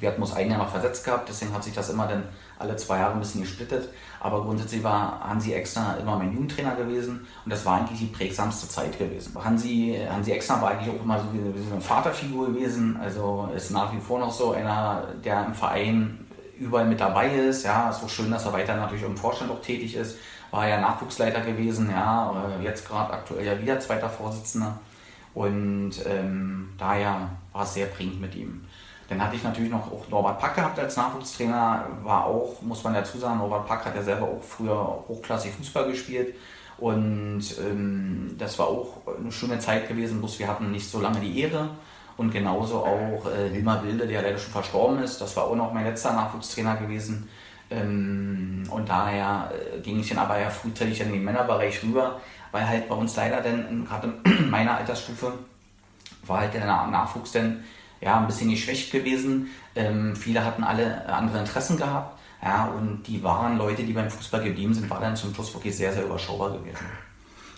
Wir 0.00 0.08
hatten 0.08 0.22
uns 0.22 0.32
ein 0.32 0.50
Jahr 0.50 0.58
noch 0.58 0.70
versetzt 0.70 1.04
gehabt, 1.04 1.28
deswegen 1.28 1.52
hat 1.52 1.62
sich 1.62 1.74
das 1.74 1.90
immer 1.90 2.06
dann 2.06 2.24
alle 2.58 2.74
zwei 2.76 2.98
Jahre 2.98 3.12
ein 3.12 3.20
bisschen 3.20 3.42
gesplittet. 3.42 3.90
Aber 4.18 4.42
grundsätzlich 4.42 4.82
war 4.82 5.20
Hansi 5.22 5.52
Exner 5.52 5.98
immer 6.00 6.16
mein 6.16 6.32
Jugendtrainer 6.32 6.74
gewesen 6.74 7.26
und 7.44 7.52
das 7.52 7.64
war 7.64 7.78
eigentlich 7.78 8.00
die 8.00 8.06
prägsamste 8.06 8.68
Zeit 8.68 8.98
gewesen. 8.98 9.32
Hansi, 9.42 9.98
Hansi 10.10 10.32
Exner 10.32 10.60
war 10.60 10.70
eigentlich 10.70 10.94
auch 10.94 11.02
immer 11.02 11.18
so 11.18 11.26
wie, 11.32 11.38
wie 11.38 11.72
eine 11.72 11.80
Vaterfigur 11.80 12.48
gewesen. 12.48 12.98
Also 13.00 13.48
ist 13.54 13.70
nach 13.70 13.92
wie 13.92 14.00
vor 14.00 14.18
noch 14.18 14.32
so 14.32 14.52
einer, 14.52 15.04
der 15.22 15.46
im 15.46 15.54
Verein 15.54 16.26
überall 16.58 16.86
mit 16.86 17.00
dabei 17.00 17.34
ist. 17.34 17.64
Ja, 17.64 17.90
ist 17.90 18.02
auch 18.02 18.08
schön, 18.08 18.30
dass 18.30 18.46
er 18.46 18.52
weiter 18.52 18.76
natürlich 18.76 19.04
im 19.04 19.16
Vorstand 19.16 19.50
auch 19.50 19.62
tätig 19.62 19.96
ist. 19.96 20.16
War 20.50 20.68
ja 20.68 20.80
Nachwuchsleiter 20.80 21.42
gewesen, 21.42 21.90
ja, 21.90 22.34
jetzt 22.62 22.86
gerade 22.88 23.12
aktuell 23.12 23.46
ja 23.46 23.60
wieder 23.60 23.78
zweiter 23.78 24.10
Vorsitzender. 24.10 24.78
Und 25.32 25.92
ähm, 26.06 26.70
daher 26.76 27.30
war 27.52 27.62
es 27.62 27.74
sehr 27.74 27.86
prägend 27.86 28.20
mit 28.20 28.34
ihm. 28.34 28.64
Dann 29.10 29.20
hatte 29.20 29.34
ich 29.34 29.42
natürlich 29.42 29.72
noch 29.72 29.90
auch 29.90 30.08
Norbert 30.08 30.38
Pack 30.38 30.54
gehabt 30.54 30.78
als 30.78 30.96
Nachwuchstrainer, 30.96 31.84
war 32.04 32.26
auch, 32.26 32.62
muss 32.62 32.84
man 32.84 32.94
dazu 32.94 33.18
sagen, 33.18 33.38
Norbert 33.38 33.66
Pack 33.66 33.84
hat 33.84 33.96
ja 33.96 34.02
selber 34.04 34.26
auch 34.26 34.40
früher 34.40 35.04
hochklassig 35.08 35.50
Fußball 35.50 35.90
gespielt. 35.90 36.36
Und 36.78 37.42
ähm, 37.58 38.36
das 38.38 38.56
war 38.60 38.68
auch 38.68 38.98
eine 39.18 39.32
schöne 39.32 39.58
Zeit 39.58 39.88
gewesen, 39.88 40.20
bloß 40.20 40.38
wir 40.38 40.46
hatten 40.46 40.70
nicht 40.70 40.88
so 40.88 41.00
lange 41.00 41.18
die 41.18 41.40
Ehre. 41.40 41.70
Und 42.16 42.30
genauso 42.30 42.84
auch 42.84 43.26
äh, 43.26 43.52
Wilmar 43.52 43.82
Wilde, 43.82 44.06
der 44.06 44.22
leider 44.22 44.38
schon 44.38 44.52
verstorben 44.52 45.02
ist. 45.02 45.20
Das 45.20 45.36
war 45.36 45.44
auch 45.44 45.56
noch 45.56 45.72
mein 45.72 45.86
letzter 45.86 46.12
Nachwuchstrainer 46.12 46.76
gewesen. 46.76 47.28
Ähm, 47.68 48.62
und 48.70 48.88
daher 48.88 49.50
äh, 49.52 49.80
ging 49.80 49.98
ich 49.98 50.08
dann 50.08 50.18
aber 50.18 50.38
ja 50.38 50.50
frühzeitig 50.50 51.00
in 51.00 51.12
den 51.12 51.24
Männerbereich 51.24 51.82
rüber, 51.82 52.20
weil 52.52 52.68
halt 52.68 52.88
bei 52.88 52.94
uns 52.94 53.16
leider 53.16 53.40
dann, 53.40 53.84
gerade 53.84 54.14
in 54.24 54.50
meiner 54.50 54.76
Altersstufe, 54.76 55.32
war 56.26 56.40
halt 56.42 56.54
der 56.54 56.64
Nachwuchs 56.64 57.32
dann 57.32 57.64
ja, 58.00 58.18
ein 58.18 58.26
bisschen 58.26 58.50
geschwächt 58.50 58.92
gewesen. 58.92 59.48
Ähm, 59.74 60.16
viele 60.16 60.44
hatten 60.44 60.64
alle 60.64 61.06
andere 61.06 61.38
Interessen 61.38 61.76
gehabt. 61.76 62.18
Ja, 62.42 62.66
und 62.66 63.02
die 63.06 63.22
wahren 63.22 63.58
Leute, 63.58 63.82
die 63.82 63.92
beim 63.92 64.10
Fußball 64.10 64.42
geblieben 64.42 64.72
sind, 64.72 64.88
war 64.88 65.00
dann 65.00 65.14
zum 65.14 65.34
Schluss 65.34 65.52
wirklich 65.52 65.76
sehr, 65.76 65.92
sehr 65.92 66.04
überschaubar 66.04 66.50
gewesen. 66.52 66.86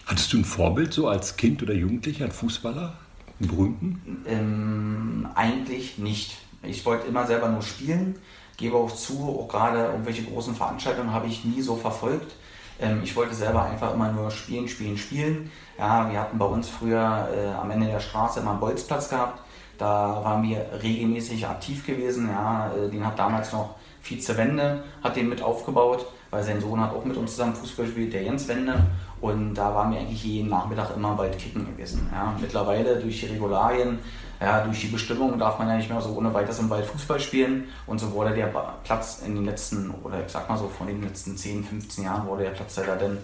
Hattest 0.07 0.33
du 0.33 0.39
ein 0.39 0.45
Vorbild 0.45 0.93
so 0.93 1.07
als 1.07 1.37
Kind 1.37 1.63
oder 1.63 1.73
Jugendlicher, 1.73 2.25
ein 2.25 2.33
Fußballer, 2.33 2.95
einen 3.39 3.49
berühmten? 3.49 4.25
Ähm, 4.27 5.29
eigentlich 5.37 5.99
nicht. 5.99 6.37
Ich 6.65 6.85
wollte 6.85 7.07
immer 7.07 7.27
selber 7.27 7.49
nur 7.49 7.63
spielen, 7.63 8.17
gebe 8.57 8.77
auch 8.77 8.93
zu, 8.93 9.39
auch 9.41 9.49
gerade 9.49 9.85
irgendwelche 9.85 10.25
großen 10.25 10.55
Veranstaltungen 10.55 11.13
habe 11.13 11.29
ich 11.29 11.45
nie 11.45 11.63
so 11.63 11.77
verfolgt. 11.77 12.35
Ähm, 12.81 13.01
ich 13.05 13.15
wollte 13.15 13.35
selber 13.35 13.65
einfach 13.65 13.95
immer 13.95 14.11
nur 14.11 14.31
spielen, 14.31 14.69
spielen, 14.69 14.99
spielen. 14.99 15.51
Ja, 15.79 16.11
wir 16.11 16.21
hatten 16.21 16.39
bei 16.39 16.47
uns 16.47 16.69
früher 16.69 17.29
äh, 17.35 17.53
am 17.53 17.71
Ende 17.71 17.87
der 17.87 18.01
Straße 18.01 18.41
immer 18.41 18.53
einen 18.53 18.61
Bolzplatz 18.61 19.09
gehabt. 19.09 19.42
Da 19.79 20.21
waren 20.23 20.43
wir 20.43 20.65
regelmäßig 20.83 21.47
aktiv 21.47 21.87
gewesen. 21.87 22.29
Ja, 22.29 22.73
äh, 22.73 22.89
den 22.89 23.05
hat 23.05 23.19
damals 23.19 23.53
noch 23.53 23.75
Vize 24.03 24.37
Wende, 24.37 24.83
hat 25.03 25.17
den 25.17 25.29
mit 25.29 25.43
aufgebaut, 25.43 26.07
weil 26.31 26.43
sein 26.43 26.61
Sohn 26.61 26.81
hat 26.81 26.93
auch 26.93 27.05
mit 27.05 27.17
uns 27.17 27.33
zusammen 27.33 27.55
Fußball 27.55 27.87
gespielt, 27.87 28.13
der 28.13 28.23
Jens 28.23 28.49
Wende. 28.49 28.85
Und 29.21 29.55
da 29.55 29.73
waren 29.75 29.93
wir 29.93 30.01
eigentlich 30.01 30.25
jeden 30.25 30.49
Nachmittag 30.49 30.97
immer 30.97 31.17
weit 31.17 31.39
kicken 31.39 31.65
gewesen. 31.67 32.09
Ja, 32.13 32.35
mittlerweile 32.41 32.97
durch 32.97 33.21
die 33.21 33.27
Regularien, 33.27 34.01
ja, 34.41 34.65
durch 34.65 34.81
die 34.81 34.89
Bestimmung 34.89 35.39
darf 35.39 35.61
man 35.61 35.69
ja 35.69 35.77
nicht 35.77 35.89
mehr 35.89 36.01
so 36.01 36.11
ohne 36.11 36.35
weiteres 36.35 36.59
im 36.59 36.69
Wald 36.69 36.85
Fußball 36.85 37.21
spielen. 37.21 37.69
Und 37.87 38.01
so 38.01 38.11
wurde 38.11 38.35
der 38.35 38.53
Platz 38.83 39.23
in 39.25 39.37
den 39.37 39.45
letzten, 39.45 39.91
oder 40.03 40.25
ich 40.27 40.33
sag 40.33 40.49
mal 40.49 40.59
so 40.59 40.67
von 40.67 40.89
den 40.89 41.03
letzten 41.03 41.37
10, 41.37 41.63
15 41.63 42.05
Jahren, 42.05 42.27
wurde 42.27 42.43
der 42.43 42.51
Platz 42.51 42.75
da 42.75 42.83
dann, 42.97 43.19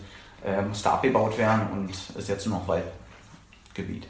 äh, 0.45 0.63
musste 0.63 0.89
abgebaut 0.93 1.37
werden 1.37 1.63
und 1.73 1.91
ist 1.91 2.29
jetzt 2.29 2.47
nur 2.47 2.61
noch 2.61 2.69
Waldgebiet. 2.69 4.07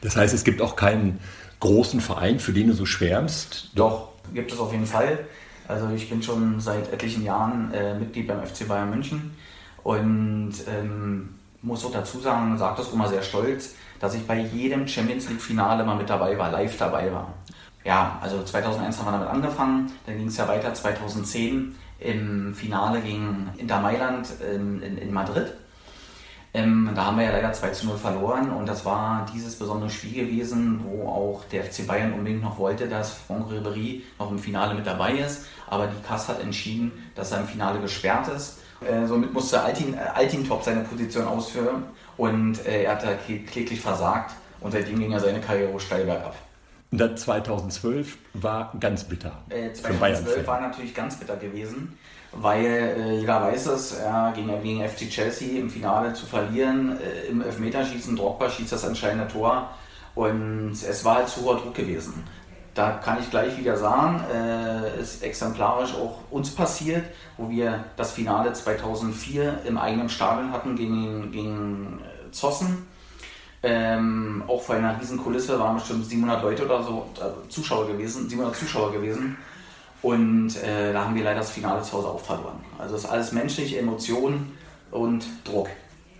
Das 0.00 0.16
heißt, 0.16 0.32
es 0.32 0.44
gibt 0.44 0.62
auch 0.62 0.74
keinen 0.74 1.20
großen 1.60 2.00
Verein, 2.00 2.38
für 2.40 2.52
den 2.52 2.68
du 2.68 2.74
so 2.74 2.86
schwärmst? 2.86 3.70
Doch, 3.74 4.10
gibt 4.32 4.52
es 4.52 4.58
auf 4.58 4.72
jeden 4.72 4.86
Fall. 4.86 5.26
Also 5.66 5.88
ich 5.94 6.08
bin 6.08 6.22
schon 6.22 6.60
seit 6.60 6.92
etlichen 6.92 7.24
Jahren 7.24 7.72
äh, 7.74 7.98
Mitglied 7.98 8.26
beim 8.26 8.44
FC 8.44 8.66
Bayern 8.66 8.90
München 8.90 9.36
und 9.82 10.54
ähm, 10.66 11.34
muss 11.60 11.84
auch 11.84 11.92
dazu 11.92 12.20
sagen, 12.20 12.56
sage 12.56 12.76
das 12.78 12.92
immer 12.92 13.08
sehr 13.08 13.22
stolz, 13.22 13.74
dass 14.00 14.14
ich 14.14 14.26
bei 14.26 14.38
jedem 14.38 14.88
Champions 14.88 15.28
League 15.28 15.42
Finale 15.42 15.84
mal 15.84 15.96
mit 15.96 16.08
dabei 16.08 16.38
war, 16.38 16.50
live 16.50 16.76
dabei 16.78 17.12
war. 17.12 17.34
Ja, 17.84 18.18
also 18.22 18.42
2001 18.42 18.98
haben 18.98 19.06
wir 19.06 19.12
damit 19.12 19.28
angefangen, 19.28 19.92
dann 20.06 20.16
ging 20.16 20.28
es 20.28 20.36
ja 20.36 20.48
weiter 20.48 20.72
2010 20.72 21.74
im 22.00 22.54
Finale 22.54 23.00
gegen 23.00 23.50
Inter 23.56 23.80
Mailand 23.80 24.28
in, 24.54 24.82
in, 24.82 24.98
in 24.98 25.12
Madrid. 25.12 25.52
Ähm, 26.58 26.90
da 26.94 27.04
haben 27.04 27.18
wir 27.18 27.24
ja 27.24 27.30
leider 27.30 27.52
2 27.52 27.70
zu 27.70 27.86
0 27.86 27.96
verloren 27.96 28.50
und 28.50 28.66
das 28.66 28.84
war 28.84 29.24
dieses 29.32 29.56
besondere 29.56 29.90
Spiel 29.90 30.26
gewesen, 30.26 30.80
wo 30.84 31.08
auch 31.08 31.44
der 31.52 31.62
FC 31.62 31.86
Bayern 31.86 32.12
unbedingt 32.12 32.42
noch 32.42 32.58
wollte, 32.58 32.88
dass 32.88 33.12
Franck 33.12 33.48
Ribéry 33.48 34.02
noch 34.18 34.30
im 34.32 34.40
Finale 34.40 34.74
mit 34.74 34.84
dabei 34.84 35.12
ist. 35.12 35.46
Aber 35.68 35.86
die 35.86 36.02
Kass 36.02 36.26
hat 36.26 36.42
entschieden, 36.42 36.90
dass 37.14 37.30
er 37.30 37.40
im 37.40 37.46
Finale 37.46 37.78
gesperrt 37.78 38.26
ist. 38.28 38.58
Äh, 38.80 39.06
somit 39.06 39.32
musste 39.32 39.62
Altin, 39.62 39.94
äh, 39.94 39.98
Altintop 39.98 40.64
seine 40.64 40.80
Position 40.80 41.28
ausführen 41.28 41.84
und 42.16 42.66
äh, 42.66 42.84
er 42.84 42.92
hat 42.92 43.04
da 43.04 43.14
kläglich 43.14 43.80
versagt 43.80 44.34
und 44.60 44.72
seitdem 44.72 44.98
ging 44.98 45.12
er 45.12 45.20
seine 45.20 45.40
Karriere 45.40 45.78
steil 45.78 46.04
bergab. 46.06 46.34
Und 46.90 46.98
dann 46.98 47.16
2012 47.16 48.16
war 48.34 48.72
ganz 48.80 49.04
bitter. 49.04 49.42
Äh, 49.50 49.72
2012 49.72 50.46
war 50.46 50.60
natürlich 50.60 50.94
ganz 50.94 51.16
bitter 51.16 51.36
gewesen 51.36 51.98
weil 52.32 52.64
äh, 52.64 53.20
jeder 53.20 53.42
weiß 53.42 53.66
es, 53.66 53.98
ja, 53.98 54.30
gegen, 54.32 54.62
gegen 54.62 54.86
FC 54.86 55.08
Chelsea 55.08 55.58
im 55.60 55.70
Finale 55.70 56.12
zu 56.12 56.26
verlieren, 56.26 56.98
äh, 57.00 57.28
im 57.28 57.42
Elfmeterschießen, 57.42 58.16
Drogba 58.16 58.50
schießt 58.50 58.72
das 58.72 58.84
entscheidende 58.84 59.28
Tor 59.28 59.70
und 60.14 60.72
es 60.72 61.04
war 61.04 61.16
halt 61.16 61.28
zu 61.28 61.42
hoher 61.42 61.56
Druck 61.56 61.74
gewesen. 61.74 62.24
Da 62.74 62.92
kann 62.92 63.18
ich 63.20 63.30
gleich 63.30 63.58
wieder 63.58 63.76
sagen, 63.76 64.22
äh, 64.32 65.00
ist 65.00 65.22
exemplarisch 65.22 65.94
auch 65.94 66.20
uns 66.30 66.54
passiert, 66.54 67.04
wo 67.36 67.50
wir 67.50 67.84
das 67.96 68.12
Finale 68.12 68.52
2004 68.52 69.62
im 69.64 69.78
eigenen 69.78 70.08
Stadion 70.08 70.52
hatten 70.52 70.76
gegen, 70.76 71.32
gegen 71.32 72.00
äh, 72.00 72.30
Zossen. 72.30 72.86
Ähm, 73.62 74.44
auch 74.46 74.62
vor 74.62 74.76
einer 74.76 75.00
riesen 75.00 75.18
Kulisse 75.18 75.58
waren 75.58 75.76
bestimmt 75.76 76.06
700 76.06 76.42
Leute 76.42 76.64
oder 76.64 76.82
so 76.82 77.06
äh, 77.16 77.48
Zuschauer 77.48 77.88
gewesen, 77.88 78.28
700 78.28 78.54
Zuschauer 78.54 78.92
gewesen. 78.92 79.36
Und 80.00 80.62
äh, 80.62 80.92
da 80.92 81.04
haben 81.04 81.14
wir 81.14 81.24
leider 81.24 81.40
das 81.40 81.50
Finale 81.50 81.82
zu 81.82 81.94
Hause 81.94 82.08
auch 82.08 82.20
verloren. 82.20 82.60
Also 82.78 82.94
es 82.94 83.04
ist 83.04 83.10
alles 83.10 83.32
menschliche 83.32 83.78
Emotionen 83.78 84.56
und 84.92 85.24
Druck. 85.44 85.68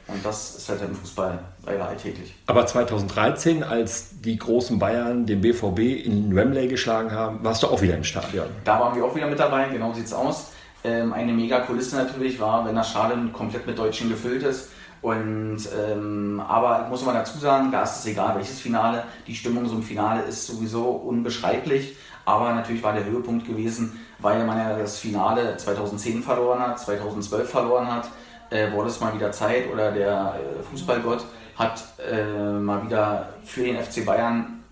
Und 0.08 0.24
das 0.24 0.56
ist 0.56 0.68
halt 0.68 0.80
im 0.82 0.94
Fußball 0.94 1.38
leider 1.66 1.86
alltäglich. 1.86 2.34
Aber 2.46 2.66
2013, 2.66 3.62
als 3.62 4.20
die 4.20 4.38
großen 4.38 4.78
Bayern 4.78 5.26
den 5.26 5.42
BVB 5.42 6.06
in 6.06 6.34
Wembley 6.34 6.66
geschlagen 6.66 7.12
haben, 7.12 7.44
warst 7.44 7.62
du 7.62 7.68
auch 7.68 7.82
wieder 7.82 7.94
im 7.94 8.04
Stadion. 8.04 8.46
Da 8.64 8.80
waren 8.80 8.96
wir 8.96 9.04
auch 9.04 9.14
wieder 9.14 9.26
mit 9.26 9.38
dabei, 9.38 9.68
genau 9.68 9.92
sieht 9.92 10.06
es 10.06 10.14
aus. 10.14 10.50
Ähm, 10.82 11.12
eine 11.12 11.32
mega 11.32 11.60
Kulisse 11.60 11.96
natürlich 11.96 12.40
war, 12.40 12.66
wenn 12.66 12.74
das 12.74 12.90
Stadion 12.90 13.32
komplett 13.32 13.66
mit 13.66 13.78
Deutschen 13.78 14.08
gefüllt 14.08 14.42
ist. 14.42 14.70
Und, 15.00 15.60
ähm, 15.78 16.42
aber 16.46 16.88
muss 16.88 17.04
man 17.04 17.14
dazu 17.14 17.38
sagen, 17.38 17.70
da 17.70 17.82
ist 17.82 18.00
es 18.00 18.06
egal, 18.06 18.34
welches 18.36 18.60
Finale. 18.60 19.04
Die 19.26 19.34
Stimmung 19.34 19.66
so 19.68 19.76
im 19.76 19.82
Finale 19.82 20.22
ist 20.22 20.46
sowieso 20.46 20.84
unbeschreiblich. 20.84 21.96
Aber 22.24 22.52
natürlich 22.52 22.82
war 22.82 22.92
der 22.92 23.04
Höhepunkt 23.04 23.46
gewesen, 23.46 23.98
weil 24.18 24.44
man 24.44 24.58
ja 24.58 24.76
das 24.76 24.98
Finale 24.98 25.56
2010 25.56 26.22
verloren 26.22 26.60
hat, 26.60 26.78
2012 26.78 27.48
verloren 27.48 27.90
hat, 27.90 28.10
äh, 28.50 28.70
wurde 28.72 28.90
es 28.90 29.00
mal 29.00 29.14
wieder 29.14 29.32
Zeit 29.32 29.72
oder 29.72 29.92
der 29.92 30.34
äh, 30.34 30.62
Fußballgott 30.62 31.24
hat 31.56 31.82
äh, 31.98 32.52
mal 32.52 32.84
wieder 32.84 33.30
für 33.44 33.64
den 33.64 33.82
FC 33.82 34.04
Bayern 34.04 34.62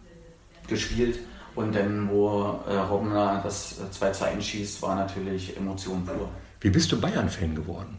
gespielt. 0.68 1.18
Und 1.54 1.74
dann, 1.74 2.10
wo 2.10 2.60
äh, 2.68 2.74
Robben 2.74 3.14
das 3.14 3.76
2 3.90 4.10
zu 4.10 4.26
1 4.26 4.44
schießt, 4.44 4.82
war 4.82 4.94
natürlich 4.94 5.56
Emotion 5.56 6.04
pur. 6.04 6.28
Wie 6.60 6.68
bist 6.68 6.92
du 6.92 7.00
Bayern-Fan 7.00 7.54
geworden? 7.54 7.96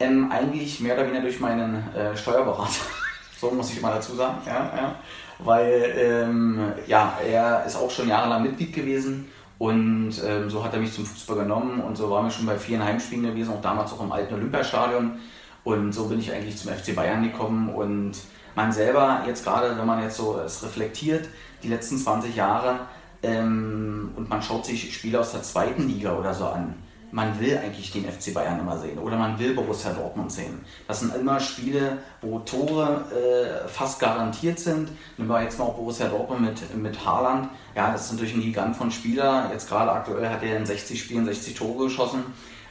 Ähm, 0.00 0.30
eigentlich 0.30 0.80
mehr 0.80 0.94
oder 0.94 1.04
weniger 1.04 1.22
durch 1.22 1.40
meinen 1.40 1.94
äh, 1.94 2.16
Steuerberater. 2.16 2.86
so 3.40 3.50
muss 3.50 3.72
ich 3.72 3.80
mal 3.80 3.94
dazu 3.94 4.14
sagen. 4.14 4.38
Ja, 4.46 4.72
ja 4.76 4.96
weil 5.38 5.94
ähm, 5.96 6.72
ja, 6.86 7.18
er 7.26 7.64
ist 7.64 7.76
auch 7.76 7.90
schon 7.90 8.08
jahrelang 8.08 8.42
Mitglied 8.42 8.72
gewesen 8.72 9.30
und 9.58 10.14
ähm, 10.24 10.50
so 10.50 10.64
hat 10.64 10.72
er 10.74 10.80
mich 10.80 10.92
zum 10.92 11.06
Fußball 11.06 11.38
genommen 11.38 11.80
und 11.80 11.96
so 11.96 12.10
waren 12.10 12.24
wir 12.24 12.30
schon 12.30 12.46
bei 12.46 12.58
vielen 12.58 12.84
Heimspielen 12.84 13.24
gewesen, 13.24 13.52
auch 13.52 13.60
damals 13.60 13.92
auch 13.92 14.02
im 14.02 14.12
alten 14.12 14.34
Olympiastadion 14.34 15.18
und 15.64 15.92
so 15.92 16.06
bin 16.06 16.18
ich 16.18 16.32
eigentlich 16.32 16.56
zum 16.56 16.72
FC 16.72 16.94
Bayern 16.94 17.22
gekommen 17.22 17.68
und 17.68 18.12
man 18.54 18.72
selber 18.72 19.22
jetzt 19.26 19.44
gerade, 19.44 19.78
wenn 19.78 19.86
man 19.86 20.02
jetzt 20.02 20.16
so 20.16 20.38
es 20.44 20.62
reflektiert, 20.64 21.28
die 21.62 21.68
letzten 21.68 21.98
20 21.98 22.34
Jahre 22.34 22.80
ähm, 23.22 24.12
und 24.16 24.28
man 24.28 24.42
schaut 24.42 24.66
sich 24.66 24.92
Spiele 24.94 25.20
aus 25.20 25.32
der 25.32 25.42
zweiten 25.42 25.86
Liga 25.88 26.16
oder 26.16 26.34
so 26.34 26.46
an, 26.46 26.74
man 27.10 27.40
will 27.40 27.56
eigentlich 27.56 27.90
den 27.90 28.04
FC 28.04 28.34
Bayern 28.34 28.60
immer 28.60 28.78
sehen 28.78 28.98
oder 28.98 29.16
man 29.16 29.38
will 29.38 29.54
Borussia 29.54 29.92
Dortmund 29.92 30.30
sehen. 30.30 30.60
Das 30.86 31.00
sind 31.00 31.14
immer 31.14 31.40
Spiele, 31.40 31.98
wo 32.20 32.38
Tore 32.40 33.04
äh, 33.12 33.68
fast 33.68 34.00
garantiert 34.00 34.58
sind. 34.58 34.90
Nehmen 35.16 35.30
wir 35.30 35.42
jetzt 35.42 35.58
mal 35.58 35.66
auch 35.66 35.74
Borussia 35.74 36.08
Dortmund 36.08 36.42
mit, 36.42 36.74
mit 36.76 37.04
Haaland. 37.04 37.48
Ja, 37.74 37.92
das 37.92 38.06
ist 38.06 38.12
natürlich 38.12 38.34
ein 38.34 38.42
Gigant 38.42 38.76
von 38.76 38.90
Spieler. 38.90 39.50
Jetzt 39.52 39.68
gerade 39.68 39.92
aktuell 39.92 40.28
hat 40.28 40.42
er 40.42 40.56
in 40.56 40.66
60 40.66 41.00
Spielen 41.00 41.24
60 41.24 41.54
Tore 41.54 41.84
geschossen. 41.84 42.24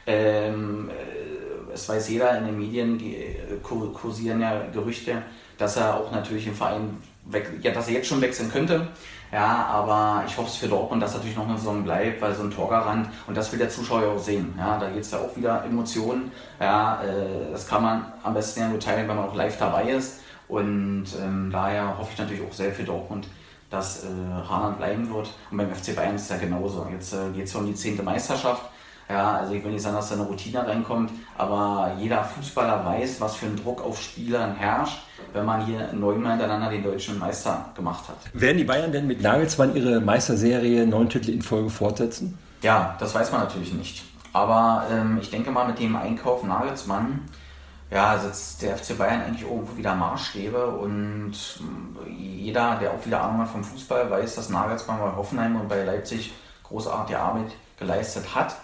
Ähm, 0.06 0.90
äh, 0.90 1.72
es 1.72 1.88
weiß 1.88 2.08
jeder, 2.08 2.38
in 2.38 2.46
den 2.46 2.58
Medien 2.58 2.98
die, 2.98 3.16
äh, 3.16 3.58
kursieren 3.62 4.40
ja 4.40 4.66
Gerüchte, 4.72 5.22
dass 5.58 5.76
er 5.76 5.96
auch 5.96 6.10
natürlich 6.12 6.46
im 6.46 6.54
Verein, 6.54 6.96
ja, 7.62 7.72
dass 7.72 7.88
er 7.88 7.94
jetzt 7.94 8.08
schon 8.08 8.20
wechseln 8.20 8.50
könnte. 8.50 8.88
Ja, 9.30 9.66
aber 9.66 10.24
ich 10.26 10.36
hoffe 10.38 10.48
es 10.48 10.56
für 10.56 10.68
Dortmund, 10.68 11.02
dass 11.02 11.14
natürlich 11.14 11.36
noch 11.36 11.46
eine 11.46 11.58
Saison 11.58 11.84
bleibt, 11.84 12.22
weil 12.22 12.34
so 12.34 12.42
ein 12.42 12.50
Torgarant 12.50 13.08
und 13.26 13.36
das 13.36 13.52
will 13.52 13.58
der 13.58 13.68
Zuschauer 13.68 14.12
auch 14.12 14.18
sehen. 14.18 14.54
Ja, 14.56 14.78
da 14.78 14.88
geht 14.88 15.02
es 15.02 15.10
ja 15.10 15.18
auch 15.18 15.36
wieder 15.36 15.64
Emotionen. 15.64 16.32
Ja, 16.58 17.02
äh, 17.02 17.52
das 17.52 17.68
kann 17.68 17.82
man 17.82 18.12
am 18.22 18.34
besten 18.34 18.60
ja 18.60 18.68
nur 18.68 18.80
teilen, 18.80 19.06
wenn 19.08 19.16
man 19.16 19.28
auch 19.28 19.34
live 19.34 19.58
dabei 19.58 19.90
ist. 19.90 20.20
Und 20.48 21.06
ähm, 21.22 21.50
daher 21.52 21.98
hoffe 21.98 22.10
ich 22.12 22.18
natürlich 22.18 22.42
auch 22.42 22.52
sehr 22.52 22.72
für 22.72 22.84
Dortmund, 22.84 23.28
dass 23.68 24.04
äh, 24.04 24.08
Haaland 24.48 24.78
bleiben 24.78 25.12
wird. 25.12 25.28
Und 25.50 25.58
beim 25.58 25.74
FC 25.74 25.94
Bayern 25.94 26.16
ist 26.16 26.22
es 26.22 26.30
ja 26.30 26.38
genauso. 26.38 26.86
Jetzt 26.90 27.12
äh, 27.12 27.30
geht 27.34 27.44
es 27.46 27.54
um 27.54 27.66
die 27.66 27.74
zehnte 27.74 28.02
Meisterschaft. 28.02 28.62
Ja, 29.10 29.38
also 29.38 29.54
ich 29.54 29.64
will 29.64 29.72
nicht 29.72 29.82
sagen, 29.82 29.96
dass 29.96 30.08
da 30.08 30.16
eine 30.16 30.24
Routine 30.24 30.66
reinkommt, 30.66 31.10
aber 31.38 31.94
jeder 31.98 32.22
Fußballer 32.22 32.84
weiß, 32.84 33.20
was 33.20 33.36
für 33.36 33.46
ein 33.46 33.56
Druck 33.56 33.82
auf 33.82 34.00
Spielern 34.00 34.54
herrscht, 34.54 35.00
wenn 35.32 35.44
man 35.44 35.64
hier 35.64 35.92
neunmal 35.92 36.32
hintereinander 36.32 36.70
den 36.70 36.82
deutschen 36.82 37.18
Meister 37.18 37.66
gemacht 37.74 38.08
hat. 38.08 38.16
Werden 38.32 38.58
die 38.58 38.64
Bayern 38.64 38.92
denn 38.92 39.06
mit 39.06 39.22
Nagelsmann 39.22 39.74
ihre 39.76 40.00
Meisterserie 40.00 40.86
neun 40.86 41.08
Titel 41.08 41.30
in 41.30 41.42
Folge 41.42 41.70
fortsetzen? 41.70 42.38
Ja, 42.62 42.96
das 42.98 43.14
weiß 43.14 43.30
man 43.32 43.42
natürlich 43.42 43.72
nicht. 43.72 44.04
Aber 44.32 44.86
ähm, 44.90 45.18
ich 45.20 45.30
denke 45.30 45.50
mal, 45.50 45.66
mit 45.66 45.78
dem 45.78 45.96
Einkauf 45.96 46.42
Nagelsmann 46.42 47.20
ja, 47.90 48.18
setzt 48.18 48.60
der 48.62 48.76
FC 48.76 48.98
Bayern 48.98 49.22
eigentlich 49.22 49.48
irgendwo 49.48 49.76
wieder 49.76 49.94
Maßstäbe 49.94 50.66
und 50.66 51.32
jeder, 52.06 52.76
der 52.76 52.92
auch 52.92 53.06
wieder 53.06 53.22
Ahnung 53.22 53.40
hat 53.40 53.48
vom 53.48 53.64
Fußball, 53.64 54.10
weiß, 54.10 54.34
dass 54.34 54.50
Nagelsmann 54.50 54.98
bei 54.98 55.16
Hoffenheim 55.16 55.56
und 55.56 55.68
bei 55.68 55.84
Leipzig 55.84 56.32
großartige 56.64 57.18
Arbeit 57.18 57.52
geleistet 57.78 58.34
hat. 58.34 58.56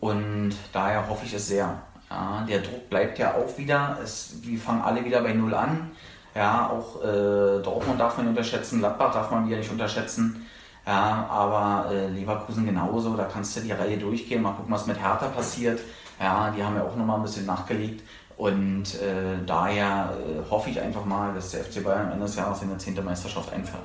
Und 0.00 0.54
daher 0.72 1.08
hoffe 1.08 1.26
ich 1.26 1.34
es 1.34 1.48
sehr. 1.48 1.82
Ja, 2.10 2.44
der 2.48 2.60
Druck 2.60 2.88
bleibt 2.88 3.18
ja 3.18 3.34
auch 3.34 3.56
wieder. 3.58 3.98
Es, 4.02 4.36
wir 4.42 4.58
fangen 4.58 4.82
alle 4.82 5.04
wieder 5.04 5.22
bei 5.22 5.32
Null 5.32 5.54
an. 5.54 5.90
Ja, 6.34 6.70
auch 6.70 7.02
äh, 7.02 7.62
Dortmund 7.62 7.98
darf 7.98 8.16
man 8.16 8.28
unterschätzen, 8.28 8.78
Gladbach 8.78 9.12
darf 9.12 9.30
man 9.30 9.46
wieder 9.46 9.58
nicht 9.58 9.70
unterschätzen. 9.70 10.46
Ja, 10.86 11.26
aber 11.28 11.92
äh, 11.92 12.08
Leverkusen 12.08 12.64
genauso, 12.64 13.14
da 13.16 13.24
kannst 13.24 13.56
du 13.56 13.60
die 13.60 13.72
Reihe 13.72 13.98
durchgehen, 13.98 14.40
mal 14.40 14.52
gucken, 14.52 14.72
was 14.72 14.86
mit 14.86 14.98
Hertha 14.98 15.28
passiert. 15.28 15.80
Ja, 16.20 16.50
die 16.50 16.62
haben 16.62 16.76
ja 16.76 16.82
auch 16.82 16.96
nochmal 16.96 17.16
ein 17.16 17.22
bisschen 17.22 17.44
nachgelegt. 17.44 18.02
Und 18.36 18.94
äh, 18.94 19.44
daher 19.44 20.14
äh, 20.16 20.50
hoffe 20.50 20.70
ich 20.70 20.80
einfach 20.80 21.04
mal, 21.04 21.34
dass 21.34 21.50
der 21.50 21.64
FC 21.64 21.82
Bayern 21.82 22.06
am 22.06 22.12
Ende 22.12 22.26
des 22.26 22.36
Jahres 22.36 22.62
in 22.62 22.68
der 22.68 22.78
10. 22.78 23.04
Meisterschaft 23.04 23.52
einfährt. 23.52 23.82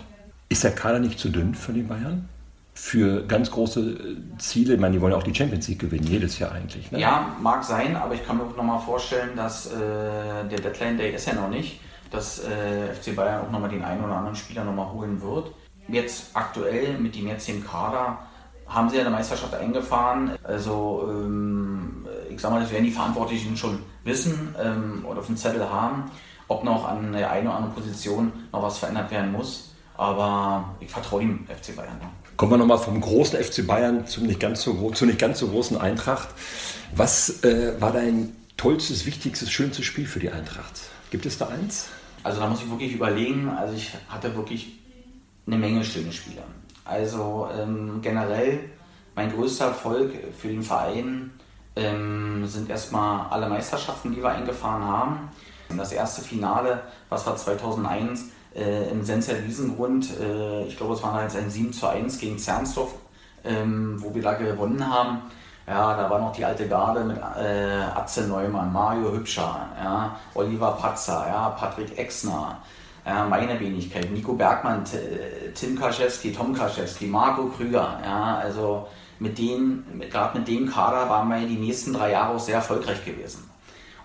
Ist 0.50 0.64
der 0.64 0.76
Kader 0.76 1.00
nicht 1.00 1.20
zu 1.20 1.30
dünn 1.30 1.56
für 1.56 1.74
die 1.74 1.82
Bayern? 1.82 2.30
Für 2.76 3.24
ganz 3.24 3.52
große 3.52 3.80
äh, 3.80 4.38
Ziele, 4.40 4.74
ich 4.74 4.80
meine, 4.80 4.96
die 4.96 5.02
wollen 5.02 5.14
auch 5.14 5.24
die 5.24 5.34
Champions 5.34 5.68
League 5.68 5.80
gewinnen, 5.80 6.08
jedes 6.08 6.40
Jahr 6.40 6.52
eigentlich. 6.54 6.92
Ne? 6.92 7.00
Ja, 7.00 7.36
mag 7.40 7.64
sein, 7.64 7.96
aber 7.96 8.16
ich 8.16 8.26
kann 8.26 8.38
mir 8.38 8.44
auch 8.44 8.58
nochmal 8.58 8.80
vorstellen, 8.80 9.36
dass 9.36 9.68
äh, 9.68 9.80
der 10.50 10.60
Deadline 10.60 10.98
Day 10.98 11.14
ist 11.14 11.28
ja 11.28 11.34
noch 11.34 11.50
nicht, 11.50 11.80
dass 12.10 12.40
äh, 12.40 12.94
FC 12.94 13.16
Bayern 13.16 13.46
auch 13.46 13.52
nochmal 13.52 13.70
den 13.70 13.84
einen 13.84 14.04
oder 14.04 14.16
anderen 14.16 14.36
Spieler 14.36 14.64
nochmal 14.64 14.92
holen 14.92 15.22
wird. 15.22 15.52
Jetzt 15.88 16.32
aktuell 16.34 16.98
mit 16.98 17.16
dem 17.16 17.28
jetzigen 17.28 17.64
Kader 17.64 18.18
haben 18.68 18.90
sie 18.90 18.96
ja 18.96 19.02
eine 19.02 19.12
Meisterschaft 19.12 19.54
eingefahren. 19.54 20.32
Also 20.44 21.08
ähm, 21.12 22.08
ich 22.30 22.42
sag 22.42 22.52
mal, 22.52 22.62
das 22.62 22.72
werden 22.72 22.86
die 22.86 22.92
Verantwortlichen 22.92 23.56
schon 23.56 23.80
wissen 24.04 24.56
ähm, 24.60 25.06
oder 25.06 25.20
auf 25.20 25.28
dem 25.28 25.38
Zettel 25.38 25.70
haben, 25.70 26.06
ob 26.48 26.64
noch 26.64 26.88
an 26.88 27.14
der 27.14 27.30
einen 27.32 27.48
oder 27.48 27.58
anderen 27.58 27.76
Position 27.76 28.32
noch 28.52 28.64
was 28.64 28.80
verändert 28.80 29.12
werden 29.12 29.32
muss. 29.32 29.76
Aber 29.96 30.74
ich 30.80 30.90
vertraue 30.90 31.22
dem 31.22 31.46
FC 31.46 31.76
Bayern. 31.76 32.00
Ja. 32.02 32.10
Kommen 32.44 32.56
wir 32.56 32.58
nochmal 32.58 32.78
vom 32.78 33.00
großen 33.00 33.42
FC 33.42 33.66
Bayern 33.66 34.06
zum 34.06 34.26
nicht 34.26 34.42
ganz 34.42 34.64
so, 34.64 34.92
zu 34.92 35.06
nicht 35.06 35.18
ganz 35.18 35.40
so 35.40 35.48
großen 35.48 35.80
Eintracht. 35.80 36.28
Was 36.94 37.42
äh, 37.46 37.80
war 37.80 37.94
dein 37.94 38.36
tollstes, 38.58 39.06
wichtigstes, 39.06 39.50
schönstes 39.50 39.86
Spiel 39.86 40.06
für 40.06 40.20
die 40.20 40.30
Eintracht? 40.30 40.82
Gibt 41.10 41.26
es 41.26 41.38
da 41.38 41.48
eins? 41.48 41.88
Also 42.22 42.42
da 42.42 42.48
muss 42.48 42.62
ich 42.62 42.70
wirklich 42.70 42.92
überlegen. 42.92 43.48
Also 43.48 43.76
ich 43.76 43.92
hatte 44.10 44.36
wirklich 44.36 44.78
eine 45.48 45.56
Menge 45.56 45.86
schöne 45.86 46.12
Spiele. 46.12 46.44
Also 46.84 47.48
ähm, 47.58 48.02
generell 48.02 48.60
mein 49.16 49.32
größter 49.32 49.68
Erfolg 49.68 50.12
für 50.38 50.50
den 50.50 50.64
Verein 50.64 51.32
ähm, 51.78 52.46
sind 52.46 52.70
erstmal 52.70 53.26
alle 53.30 53.48
Meisterschaften, 53.48 54.14
die 54.14 54.22
wir 54.22 54.32
eingefahren 54.32 54.84
haben. 54.84 55.30
Das 55.78 55.94
erste 55.94 56.22
Finale, 56.22 56.82
was 57.08 57.26
war 57.26 57.38
2001 57.38 58.33
äh, 58.56 58.90
im 58.90 59.04
Senzer 59.04 59.44
Wiesengrund, 59.46 60.08
äh, 60.20 60.64
ich 60.66 60.78
glaube 60.78 60.94
es 60.94 61.04
war 61.04 61.14
halt 61.14 61.36
ein 61.36 61.50
7 61.50 61.74
zu 61.74 61.88
1 61.88 62.20
gegen 62.20 62.38
Zernsdorf, 62.38 62.94
ähm, 63.44 63.96
wo 64.00 64.14
wir 64.14 64.22
da 64.22 64.34
gewonnen 64.34 64.88
haben. 64.88 65.22
Ja, 65.66 65.96
da 65.96 66.10
war 66.10 66.20
noch 66.20 66.34
die 66.34 66.44
alte 66.44 66.68
Garde 66.68 67.06
mit 67.06 67.18
äh, 67.18 67.84
Atze 67.96 68.28
Neumann, 68.28 68.74
Mario 68.74 69.14
Hübscher, 69.14 69.68
ja, 69.82 70.18
Oliver 70.34 70.74
Patzer, 70.74 71.26
ja, 71.28 71.50
Patrick 71.52 71.98
Exner, 71.98 72.58
ja, 73.06 73.26
meine 73.26 73.58
Wenigkeit, 73.60 74.12
Nico 74.12 74.34
Bergmann, 74.34 74.84
Tim 75.56 75.80
Kaschewski, 75.80 76.34
Tom 76.34 76.54
Kaschewski, 76.54 77.06
Marco 77.06 77.46
Krüger, 77.46 77.98
ja, 78.04 78.40
also 78.40 78.88
mit 79.20 79.38
denen, 79.38 80.04
gerade 80.12 80.38
mit 80.38 80.50
dem 80.50 80.70
Kader 80.70 81.10
waren 81.10 81.30
wir 81.30 81.48
die 81.48 81.56
nächsten 81.56 81.94
drei 81.94 82.12
Jahre 82.12 82.36
auch 82.36 82.40
sehr 82.40 82.56
erfolgreich 82.56 83.06
gewesen. 83.06 83.50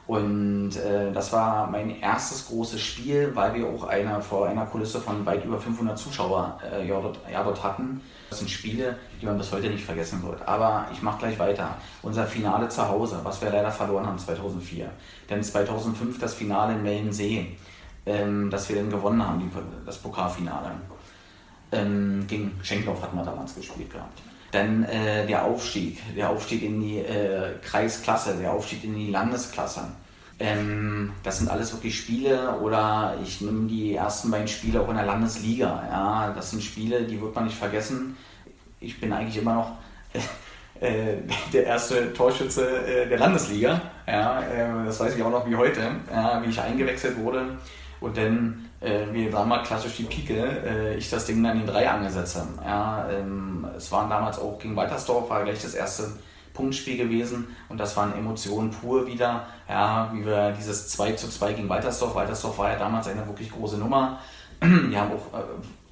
Und 0.08 0.74
äh, 0.76 1.12
das 1.12 1.34
war 1.34 1.70
mein 1.70 2.00
erstes 2.00 2.46
großes 2.46 2.80
Spiel, 2.80 3.30
weil 3.34 3.54
wir 3.54 3.66
auch 3.66 3.84
eine, 3.84 4.22
vor 4.22 4.46
einer 4.48 4.64
Kulisse 4.64 5.02
von 5.02 5.26
weit 5.26 5.44
über 5.44 5.60
500 5.60 5.98
Zuschauer 5.98 6.58
äh, 6.64 6.88
ja, 6.88 6.98
dort, 6.98 7.18
ja, 7.30 7.44
dort 7.44 7.62
hatten. 7.62 8.00
Das 8.30 8.38
sind 8.38 8.48
Spiele, 8.48 8.96
die 9.20 9.26
man 9.26 9.36
bis 9.36 9.52
heute 9.52 9.68
nicht 9.68 9.84
vergessen 9.84 10.22
wird. 10.22 10.40
Aber 10.48 10.86
ich 10.94 11.02
mache 11.02 11.18
gleich 11.18 11.38
weiter. 11.38 11.76
Unser 12.00 12.24
Finale 12.24 12.70
zu 12.70 12.88
Hause, 12.88 13.20
was 13.22 13.42
wir 13.42 13.50
leider 13.50 13.70
verloren 13.70 14.06
haben 14.06 14.18
2004. 14.18 14.90
Denn 15.28 15.42
2005 15.42 16.18
das 16.18 16.32
Finale 16.32 16.72
in 16.72 16.82
Mellensee, 16.82 17.58
ähm, 18.06 18.48
das 18.48 18.66
wir 18.70 18.76
dann 18.76 18.88
gewonnen 18.88 19.22
haben, 19.22 19.40
die, 19.40 19.50
das 19.84 19.98
Pokalfinale. 19.98 20.70
Ähm, 21.70 22.24
gegen 22.26 22.58
Schenkloff 22.62 23.02
hatten 23.02 23.16
wir 23.18 23.24
damals 23.24 23.54
gespielt 23.54 23.92
gehabt. 23.92 24.22
Dann 24.52 24.84
äh, 24.84 25.26
der 25.26 25.44
Aufstieg, 25.44 26.00
der 26.16 26.30
Aufstieg 26.30 26.62
in 26.62 26.80
die 26.80 26.96
äh, 26.96 27.58
Kreisklasse, 27.62 28.38
der 28.38 28.52
Aufstieg 28.52 28.84
in 28.84 28.94
die 28.94 29.10
Landesklasse. 29.10 29.82
Ähm, 30.40 31.12
das 31.22 31.38
sind 31.38 31.50
alles 31.50 31.72
wirklich 31.72 31.98
Spiele 31.98 32.58
oder 32.60 33.16
ich 33.22 33.40
nehme 33.40 33.66
die 33.66 33.94
ersten 33.94 34.30
beiden 34.30 34.46
Spiele 34.46 34.80
auch 34.80 34.88
in 34.88 34.96
der 34.96 35.06
Landesliga. 35.06 35.82
Ja, 35.90 36.32
das 36.34 36.50
sind 36.50 36.62
Spiele, 36.62 37.02
die 37.02 37.20
wird 37.20 37.34
man 37.34 37.44
nicht 37.44 37.56
vergessen. 37.56 38.16
Ich 38.80 39.00
bin 39.00 39.12
eigentlich 39.12 39.36
immer 39.36 39.54
noch 39.54 39.72
äh, 40.80 41.16
der 41.52 41.66
erste 41.66 42.12
Torschütze 42.12 42.86
äh, 42.86 43.08
der 43.08 43.18
Landesliga. 43.18 43.80
Ja, 44.06 44.42
äh, 44.42 44.84
das 44.86 45.00
weiß 45.00 45.16
ich 45.16 45.22
auch 45.22 45.30
noch 45.30 45.48
wie 45.48 45.56
heute, 45.56 45.80
ja, 46.12 46.40
wie 46.44 46.50
ich 46.50 46.60
eingewechselt 46.60 47.18
wurde. 47.18 47.58
Und 48.00 48.16
dann 48.16 48.68
äh, 48.80 49.06
wir 49.12 49.32
waren 49.32 49.48
mal 49.48 49.62
klassisch 49.62 49.96
die 49.96 50.04
Pike, 50.04 50.34
äh, 50.34 50.96
ich 50.96 51.10
das 51.10 51.26
Ding 51.26 51.42
dann 51.42 51.60
in 51.60 51.66
drei 51.66 51.88
angesetzt. 51.88 52.40
Ja, 52.64 53.08
ähm, 53.10 53.66
es 53.76 53.90
waren 53.90 54.08
damals 54.08 54.38
auch 54.38 54.58
gegen 54.58 54.76
Waltersdorf, 54.76 55.28
war 55.28 55.42
gleich 55.42 55.60
das 55.62 55.74
erste 55.74 56.12
Punktspiel 56.58 56.96
gewesen 56.96 57.46
und 57.68 57.78
das 57.78 57.96
waren 57.96 58.12
Emotionen 58.18 58.70
pur 58.70 59.06
wieder, 59.06 59.46
ja, 59.68 60.10
wie 60.12 60.26
wir 60.26 60.50
dieses 60.50 60.88
2 60.88 61.12
zu 61.12 61.30
2 61.30 61.52
gegen 61.52 61.68
Waltersdorf, 61.68 62.16
Waltersdorf 62.16 62.58
war 62.58 62.72
ja 62.72 62.78
damals 62.78 63.06
eine 63.06 63.26
wirklich 63.26 63.50
große 63.50 63.78
Nummer, 63.78 64.18
wir 64.60 65.00
haben 65.00 65.12
auch 65.12 65.38
äh, 65.38 65.44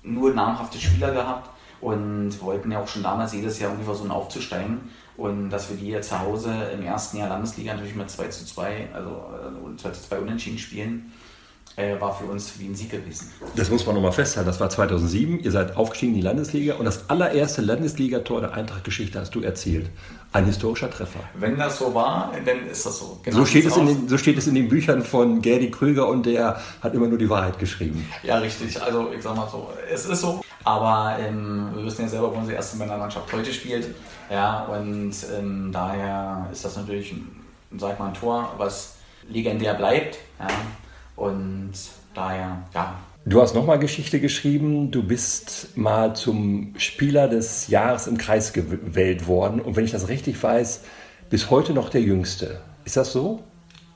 nur 0.02 0.34
namhafte 0.34 0.78
Spieler 0.78 1.12
gehabt 1.12 1.50
und 1.80 2.40
wollten 2.40 2.72
ja 2.72 2.80
auch 2.80 2.88
schon 2.88 3.02
damals 3.02 3.32
jedes 3.32 3.58
Jahr 3.58 3.70
irgendwie 3.70 3.86
versuchen 3.86 4.10
aufzusteigen. 4.10 4.80
Und 5.16 5.50
dass 5.50 5.70
wir 5.70 5.76
die 5.76 5.88
jetzt 5.88 6.08
zu 6.08 6.18
Hause 6.18 6.52
im 6.74 6.82
ersten 6.82 7.18
Jahr 7.18 7.28
Landesliga 7.28 7.72
natürlich 7.72 7.94
mit 7.94 8.10
2 8.10 8.28
zu 8.28 8.44
2, 8.44 8.88
also 8.92 9.24
2 9.76 9.90
zu 9.90 10.02
2 10.08 10.18
unentschieden 10.20 10.58
spielen, 10.58 11.12
äh, 11.76 12.00
war 12.00 12.16
für 12.16 12.24
uns 12.24 12.58
wie 12.58 12.66
ein 12.66 12.74
Sieg 12.74 12.90
gewesen. 12.90 13.30
Das 13.54 13.70
muss 13.70 13.84
man 13.84 13.94
nochmal 13.94 14.12
festhalten. 14.12 14.48
Das 14.48 14.58
war 14.58 14.70
2007. 14.70 15.40
Ihr 15.40 15.52
seid 15.52 15.76
aufgestiegen 15.76 16.14
in 16.14 16.20
die 16.20 16.24
Landesliga 16.24 16.74
und 16.74 16.86
das 16.86 17.10
allererste 17.10 17.60
Landesligator 17.60 18.40
der 18.40 18.54
Eintracht-Geschichte 18.54 19.20
hast 19.20 19.34
du 19.34 19.42
erzielt. 19.42 19.90
Ein 20.32 20.46
historischer 20.46 20.90
Treffer. 20.90 21.20
Wenn 21.34 21.56
das 21.58 21.78
so 21.78 21.94
war, 21.94 22.32
dann 22.44 22.66
ist 22.66 22.84
das 22.84 22.98
so. 22.98 23.20
Genau 23.22 23.38
so, 23.38 23.44
steht 23.46 23.66
es 23.66 23.76
in 23.76 23.86
den, 23.86 24.08
so 24.08 24.18
steht 24.18 24.38
es 24.38 24.46
in 24.46 24.54
den 24.54 24.68
Büchern 24.68 25.02
von 25.02 25.40
Gerdi 25.42 25.70
Krüger 25.70 26.08
und 26.08 26.26
der 26.26 26.60
hat 26.80 26.94
immer 26.94 27.08
nur 27.08 27.18
die 27.18 27.28
Wahrheit 27.28 27.58
geschrieben. 27.58 28.06
Ja, 28.22 28.38
richtig. 28.38 28.80
Also 28.82 29.12
ich 29.12 29.22
sag 29.22 29.36
mal 29.36 29.48
so, 29.48 29.70
es 29.90 30.06
ist 30.06 30.20
so. 30.20 30.42
Aber 30.64 31.16
ähm, 31.20 31.70
wir 31.74 31.84
wissen 31.84 32.02
ja 32.02 32.08
selber, 32.08 32.32
wo 32.32 32.38
unsere 32.38 32.56
erste 32.56 32.76
Männermannschaft 32.76 33.32
heute 33.32 33.52
spielt. 33.52 33.94
Ja, 34.30 34.64
und 34.64 35.14
ähm, 35.38 35.70
daher 35.72 36.48
ist 36.50 36.64
das 36.64 36.76
natürlich, 36.76 37.14
sag 37.76 37.98
mal, 37.98 38.08
ein 38.08 38.14
Tor, 38.14 38.52
was 38.56 38.96
legendär 39.28 39.74
bleibt. 39.74 40.18
Ja. 40.40 40.48
Und 41.16 41.72
daher, 42.14 42.62
ja. 42.74 42.98
Du 43.24 43.42
hast 43.42 43.54
nochmal 43.54 43.80
Geschichte 43.80 44.20
geschrieben. 44.20 44.92
Du 44.92 45.02
bist 45.02 45.76
mal 45.76 46.14
zum 46.14 46.74
Spieler 46.76 47.26
des 47.26 47.66
Jahres 47.66 48.06
im 48.06 48.18
Kreis 48.18 48.52
gewählt 48.52 49.26
worden. 49.26 49.60
Und 49.60 49.74
wenn 49.74 49.84
ich 49.84 49.90
das 49.90 50.08
richtig 50.08 50.40
weiß, 50.40 50.84
bis 51.28 51.50
heute 51.50 51.72
noch 51.72 51.88
der 51.88 52.02
Jüngste. 52.02 52.60
Ist 52.84 52.96
das 52.96 53.12
so? 53.12 53.42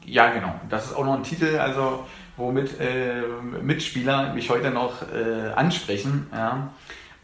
Ja, 0.04 0.30
genau. 0.30 0.52
Das 0.68 0.87
ist 0.87 0.96
auch 0.96 1.04
noch 1.04 1.14
ein 1.14 1.22
Titel, 1.22 1.59
also 1.59 2.04
womit 2.37 2.80
äh, 2.80 3.22
Mitspieler 3.62 4.35
mich 4.35 4.50
heute 4.50 4.70
noch 4.72 5.02
äh, 5.12 5.52
ansprechen. 5.54 6.26
Ja. 6.33 6.70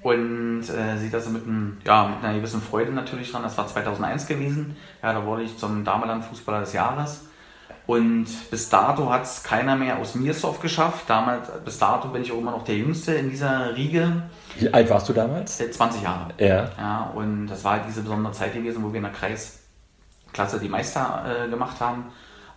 Und 0.02 0.60
äh, 0.60 0.98
sieht 0.98 1.12
das 1.12 1.28
mit, 1.28 1.44
ein, 1.46 1.78
ja, 1.84 2.06
mit 2.06 2.22
einer 2.22 2.38
gewissen 2.38 2.60
Freude 2.60 2.92
natürlich 2.92 3.32
dran. 3.32 3.42
Das 3.42 3.58
war 3.58 3.66
2001 3.66 4.28
gewesen. 4.28 4.76
Ja, 5.02 5.12
da 5.12 5.26
wurde 5.26 5.42
ich 5.42 5.56
zum 5.56 5.84
Dameland 5.84 6.24
Fußballer 6.24 6.60
des 6.60 6.72
Jahres. 6.72 7.26
Und 7.86 8.26
bis 8.50 8.68
dato 8.68 9.10
hat 9.10 9.22
es 9.22 9.44
keiner 9.44 9.76
mehr 9.76 9.98
aus 9.98 10.16
Mirsdorf 10.16 10.60
geschafft. 10.60 11.08
Damals, 11.08 11.48
bis 11.64 11.78
dato 11.78 12.08
bin 12.08 12.22
ich 12.22 12.32
auch 12.32 12.38
immer 12.38 12.50
noch 12.50 12.64
der 12.64 12.76
Jüngste 12.76 13.14
in 13.14 13.30
dieser 13.30 13.76
Riege. 13.76 14.22
Wie 14.58 14.72
alt 14.72 14.90
warst 14.90 15.08
du 15.08 15.12
damals? 15.12 15.58
20 15.58 16.00
äh, 16.00 16.04
Jahre. 16.04 16.28
Ja. 16.38 16.70
ja 16.76 17.12
und 17.14 17.46
das 17.46 17.62
war 17.62 17.72
halt 17.72 17.82
diese 17.86 18.02
besondere 18.02 18.32
Zeit 18.32 18.54
gewesen, 18.54 18.82
wo 18.82 18.92
wir 18.92 18.96
in 18.96 19.04
der 19.04 19.12
Kreisklasse 19.12 20.58
die 20.58 20.68
Meister 20.68 21.24
äh, 21.44 21.48
gemacht 21.48 21.80
haben 21.80 22.06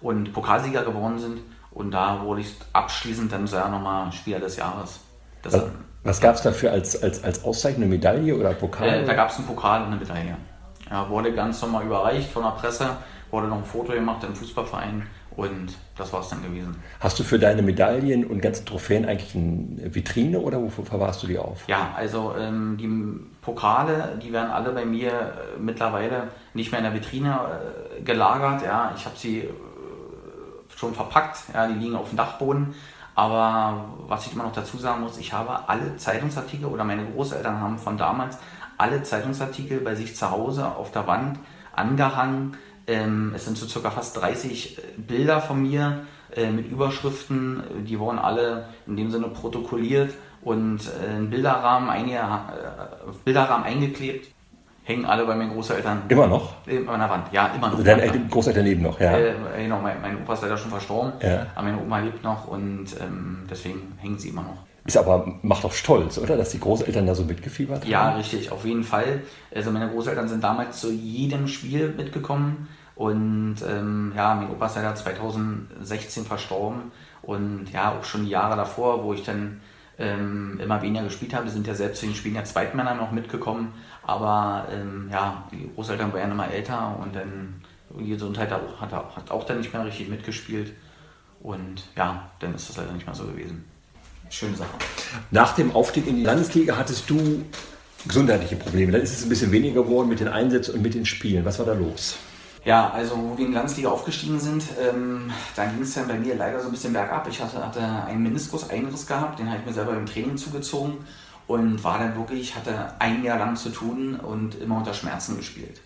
und 0.01 0.33
Pokalsieger 0.33 0.83
geworden 0.83 1.19
sind. 1.19 1.39
Und 1.71 1.91
da 1.91 2.23
wurde 2.23 2.41
ich 2.41 2.55
abschließend 2.73 3.31
dann 3.31 3.45
sogar 3.45 3.69
nochmal 3.69 4.11
Spieler 4.11 4.39
des 4.39 4.57
Jahres. 4.57 4.99
Das 5.43 5.53
was 5.53 5.63
was 6.03 6.21
gab 6.21 6.35
es 6.35 6.41
dafür 6.41 6.71
als, 6.71 7.01
als, 7.01 7.23
als 7.23 7.43
Auszeichnung, 7.43 7.83
eine 7.83 7.95
Medaille 7.95 8.35
oder 8.35 8.53
Pokal? 8.53 8.87
Äh, 8.87 9.05
da 9.05 9.13
gab 9.13 9.29
es 9.29 9.37
einen 9.37 9.47
Pokal 9.47 9.81
und 9.81 9.87
eine 9.87 9.97
Medaille. 9.97 10.37
Ja, 10.89 11.07
wurde 11.09 11.33
ganz 11.33 11.61
normal 11.61 11.85
überreicht 11.85 12.31
von 12.31 12.43
der 12.43 12.51
Presse, 12.51 12.89
wurde 13.29 13.47
noch 13.47 13.57
ein 13.57 13.65
Foto 13.65 13.91
gemacht 13.93 14.23
im 14.23 14.33
Fußballverein 14.33 15.05
und 15.39 15.77
das 15.95 16.11
war 16.11 16.19
es 16.19 16.27
dann 16.27 16.43
gewesen. 16.43 16.75
Hast 16.99 17.17
du 17.17 17.23
für 17.23 17.39
deine 17.39 17.61
Medaillen 17.61 18.25
und 18.25 18.41
ganzen 18.41 18.65
Trophäen 18.65 19.05
eigentlich 19.05 19.33
eine 19.35 19.95
Vitrine 19.95 20.37
oder 20.39 20.61
wofür 20.61 20.85
verwahrst 20.85 21.23
du 21.23 21.27
die 21.27 21.37
auf? 21.37 21.65
Ja, 21.67 21.93
also 21.95 22.35
ähm, 22.37 22.75
die 22.77 22.89
Pokale, 23.41 24.19
die 24.21 24.33
werden 24.33 24.51
alle 24.51 24.73
bei 24.73 24.83
mir 24.83 25.11
äh, 25.11 25.59
mittlerweile 25.59 26.27
nicht 26.53 26.71
mehr 26.71 26.79
in 26.79 26.85
der 26.85 26.93
Vitrine 26.93 27.39
äh, 27.97 28.01
gelagert. 28.01 28.63
Ja, 28.63 28.93
ich 28.97 29.05
habe 29.05 29.15
sie 29.17 29.39
äh, 29.39 29.49
schon 30.75 30.93
verpackt, 30.93 31.37
ja, 31.53 31.67
die 31.67 31.75
liegen 31.75 31.95
auf 31.95 32.09
dem 32.09 32.17
Dachboden. 32.17 32.75
Aber 33.15 33.85
was 34.07 34.27
ich 34.27 34.33
immer 34.33 34.43
noch 34.43 34.53
dazu 34.53 34.77
sagen 34.77 35.01
muss, 35.01 35.17
ich 35.17 35.31
habe 35.31 35.69
alle 35.69 35.95
Zeitungsartikel 35.95 36.67
oder 36.67 36.83
meine 36.83 37.05
Großeltern 37.05 37.61
haben 37.61 37.77
von 37.77 37.97
damals 37.97 38.37
alle 38.77 39.03
Zeitungsartikel 39.03 39.79
bei 39.79 39.95
sich 39.95 40.15
zu 40.17 40.31
Hause 40.31 40.65
auf 40.65 40.91
der 40.91 41.07
Wand 41.07 41.39
angehangen. 41.73 42.57
Ähm, 42.89 43.33
es 43.35 43.45
sind 43.45 43.57
so 43.57 43.67
circa 43.67 43.91
fast 43.91 44.19
30 44.19 44.77
äh, 44.77 44.81
Bilder 44.97 45.41
von 45.41 45.61
mir 45.61 46.01
äh, 46.35 46.49
mit 46.49 46.71
Überschriften. 46.71 47.61
Die 47.85 47.99
wurden 47.99 48.17
alle 48.17 48.65
in 48.87 48.97
dem 48.97 49.11
Sinne 49.11 49.27
protokolliert 49.27 50.13
und 50.41 50.79
äh, 50.79 51.17
in 51.17 51.29
Bilderrahmen, 51.29 51.89
einige, 51.89 52.17
äh, 52.17 53.11
Bilderrahmen 53.23 53.65
eingeklebt 53.65 54.27
hängen 54.89 55.05
alle 55.05 55.23
bei 55.23 55.35
meinen 55.35 55.53
Großeltern. 55.53 56.01
Immer 56.09 56.25
noch? 56.25 56.55
An 56.65 56.99
der 56.99 57.09
Wand, 57.09 57.31
ja, 57.31 57.51
immer 57.55 57.69
noch. 57.69 57.83
Deine 57.83 58.09
Großeltern 58.27 58.65
leben 58.65 58.81
noch, 58.81 58.99
ja. 58.99 59.15
Äh, 59.15 59.33
genau, 59.57 59.79
mein, 59.79 60.01
mein, 60.01 60.17
Opa 60.17 60.33
ist 60.33 60.41
leider 60.41 60.57
schon 60.57 60.71
verstorben, 60.71 61.13
ja. 61.21 61.45
aber 61.53 61.67
meine 61.67 61.79
Oma 61.79 61.99
lebt 61.99 62.23
noch 62.23 62.47
und 62.47 62.87
ähm, 62.99 63.45
deswegen 63.47 63.93
hängen 63.99 64.17
sie 64.17 64.29
immer 64.29 64.41
noch. 64.41 64.65
Ist 64.85 64.97
aber, 64.97 65.31
macht 65.43 65.63
doch 65.63 65.73
stolz, 65.73 66.17
oder? 66.17 66.35
Dass 66.35 66.49
die 66.49 66.59
Großeltern 66.59 67.05
da 67.05 67.13
so 67.13 67.23
mitgefiebert 67.23 67.83
haben? 67.83 67.91
Ja, 67.91 68.15
richtig, 68.15 68.51
auf 68.51 68.65
jeden 68.65 68.83
Fall. 68.83 69.21
Also 69.53 69.69
meine 69.69 69.89
Großeltern 69.89 70.27
sind 70.27 70.43
damals 70.43 70.79
zu 70.79 70.91
jedem 70.91 71.47
Spiel 71.47 71.93
mitgekommen 71.95 72.67
und 72.99 73.55
ähm, 73.67 74.13
ja, 74.15 74.35
mein 74.35 74.51
Opa 74.51 74.67
ist 74.67 74.75
leider 74.75 74.93
2016 74.93 76.25
verstorben 76.25 76.91
und 77.23 77.71
ja, 77.71 77.97
auch 77.97 78.03
schon 78.03 78.25
die 78.25 78.31
Jahre 78.31 78.55
davor, 78.55 79.03
wo 79.03 79.13
ich 79.13 79.23
dann 79.23 79.61
ähm, 79.97 80.59
immer 80.61 80.81
weniger 80.81 81.05
gespielt 81.05 81.33
habe, 81.33 81.49
sind 81.49 81.65
ja 81.65 81.73
selbst 81.73 81.99
zu 81.99 82.05
den 82.05 82.15
Spielen 82.15 82.35
ja 82.35 82.43
Zweitmänner 82.43 82.93
noch 82.93 83.11
mitgekommen 83.11 83.73
aber 84.09 84.67
ähm, 84.71 85.07
ja, 85.11 85.47
die 85.51 85.69
Großeltern 85.75 86.11
waren 86.11 86.31
immer 86.31 86.51
älter 86.51 86.97
und 86.99 87.15
dann 87.15 87.61
die 87.99 88.09
Gesundheit 88.09 88.49
hat, 88.49 88.91
hat 88.91 89.29
auch 89.29 89.43
dann 89.43 89.59
nicht 89.59 89.71
mehr 89.71 89.85
richtig 89.85 90.09
mitgespielt. 90.09 90.73
Und 91.41 91.83
ja, 91.95 92.31
dann 92.39 92.55
ist 92.55 92.69
das 92.69 92.77
leider 92.77 92.91
nicht 92.91 93.05
mehr 93.05 93.13
so 93.13 93.25
gewesen. 93.25 93.65
Schöne 94.31 94.55
Sache. 94.55 94.71
Nach 95.29 95.53
dem 95.53 95.75
Aufstieg 95.75 96.07
in 96.07 96.15
die 96.15 96.23
Landesliga 96.23 96.75
hattest 96.75 97.07
du 97.07 97.45
gesundheitliche 98.07 98.55
Probleme. 98.55 98.91
Dann 98.91 99.01
ist 99.01 99.13
es 99.13 99.23
ein 99.23 99.29
bisschen 99.29 99.51
weniger 99.51 99.83
geworden 99.83 100.09
mit 100.09 100.19
den 100.19 100.27
Einsätzen 100.27 100.73
und 100.73 100.81
mit 100.81 100.95
den 100.95 101.05
Spielen. 101.05 101.45
Was 101.45 101.59
war 101.59 101.67
da 101.67 101.73
los? 101.73 102.17
Ja, 102.69 102.91
also 102.91 103.17
wo 103.17 103.35
wir 103.35 103.45
in 103.45 103.51
die 103.51 103.57
Landesliga 103.57 103.89
aufgestiegen 103.89 104.39
sind, 104.39 104.63
ähm, 104.79 105.31
da 105.55 105.65
ging 105.65 105.81
es 105.81 105.95
dann 105.95 106.07
bei 106.07 106.19
mir 106.19 106.35
leider 106.35 106.59
so 106.59 106.67
ein 106.67 106.71
bisschen 106.71 106.93
bergab. 106.93 107.27
Ich 107.27 107.41
hatte, 107.41 107.65
hatte 107.65 107.81
einen 107.81 108.21
Meniskus-Einriss 108.21 109.07
gehabt, 109.07 109.39
den 109.39 109.49
habe 109.49 109.57
ich 109.57 109.65
mir 109.65 109.73
selber 109.73 109.97
im 109.97 110.05
Training 110.05 110.37
zugezogen 110.37 110.99
und 111.47 111.83
war 111.83 111.97
dann 111.97 112.15
wirklich, 112.15 112.55
hatte 112.55 112.93
ein 112.99 113.23
Jahr 113.23 113.39
lang 113.39 113.55
zu 113.55 113.69
tun 113.69 114.19
und 114.19 114.53
immer 114.61 114.77
unter 114.77 114.93
Schmerzen 114.93 115.35
gespielt. 115.35 115.81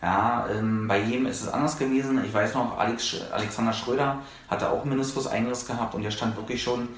Ja, 0.00 0.46
ähm, 0.56 0.86
bei 0.86 1.00
jedem 1.02 1.26
ist 1.26 1.42
es 1.42 1.48
anders 1.48 1.76
gewesen. 1.76 2.24
Ich 2.24 2.32
weiß 2.32 2.54
noch, 2.54 2.78
Alex, 2.78 3.16
Alexander 3.32 3.72
Schröder 3.72 4.20
hatte 4.48 4.70
auch 4.70 4.84
Meniskus-Einriss 4.84 5.66
gehabt 5.66 5.96
und 5.96 6.04
der 6.04 6.12
stand 6.12 6.36
wirklich 6.36 6.62
schon, 6.62 6.88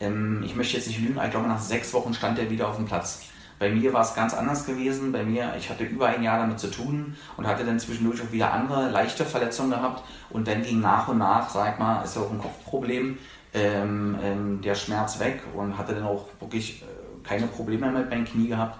ähm, 0.00 0.42
ich 0.44 0.56
möchte 0.56 0.76
jetzt 0.76 0.88
nicht 0.88 0.98
lügen, 0.98 1.20
ich 1.24 1.30
glaube 1.30 1.46
nach 1.46 1.60
sechs 1.60 1.92
Wochen 1.92 2.14
stand 2.14 2.36
er 2.40 2.50
wieder 2.50 2.66
auf 2.66 2.74
dem 2.74 2.86
Platz. 2.86 3.20
Bei 3.58 3.70
mir 3.70 3.92
war 3.92 4.02
es 4.02 4.14
ganz 4.14 4.34
anders 4.34 4.66
gewesen. 4.66 5.12
Bei 5.12 5.24
mir, 5.24 5.54
ich 5.58 5.68
hatte 5.68 5.84
über 5.84 6.06
ein 6.06 6.22
Jahr 6.22 6.38
damit 6.38 6.60
zu 6.60 6.70
tun 6.70 7.16
und 7.36 7.46
hatte 7.46 7.64
dann 7.64 7.80
zwischendurch 7.80 8.22
auch 8.22 8.32
wieder 8.32 8.52
andere 8.52 8.90
leichte 8.90 9.24
Verletzungen 9.24 9.70
gehabt 9.70 10.04
und 10.30 10.46
dann 10.46 10.62
ging 10.62 10.80
nach 10.80 11.08
und 11.08 11.18
nach, 11.18 11.48
sag 11.50 11.78
mal, 11.78 12.02
ist 12.02 12.16
auch 12.16 12.30
ein 12.30 12.38
Kopfproblem, 12.38 13.18
ähm, 13.54 14.16
ähm, 14.22 14.60
der 14.62 14.74
Schmerz 14.74 15.18
weg 15.18 15.42
und 15.54 15.76
hatte 15.76 15.94
dann 15.94 16.04
auch 16.04 16.26
wirklich 16.40 16.82
äh, 16.82 17.26
keine 17.26 17.46
Probleme 17.46 17.90
mit 17.90 18.10
meinem 18.10 18.24
Knie 18.24 18.48
gehabt. 18.48 18.78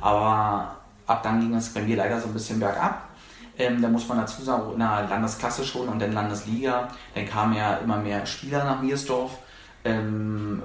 Aber 0.00 0.76
ab 1.06 1.22
dann 1.22 1.40
ging 1.40 1.54
es 1.54 1.72
bei 1.72 1.82
mir 1.82 1.96
leider 1.96 2.20
so 2.20 2.28
ein 2.28 2.34
bisschen 2.34 2.60
bergab. 2.60 3.08
Ähm, 3.56 3.80
da 3.80 3.88
muss 3.88 4.08
man 4.08 4.18
dazu 4.18 4.42
sagen, 4.42 4.72
in 4.72 4.78
der 4.80 5.06
Landesklasse 5.08 5.64
schon 5.64 5.88
und 5.88 6.00
dann 6.00 6.12
Landesliga. 6.12 6.88
Dann 7.14 7.26
kamen 7.26 7.54
ja 7.54 7.76
immer 7.76 7.98
mehr 7.98 8.26
Spieler 8.26 8.64
nach 8.64 8.82
Miersdorf. 8.82 9.38
Ähm, 9.84 10.62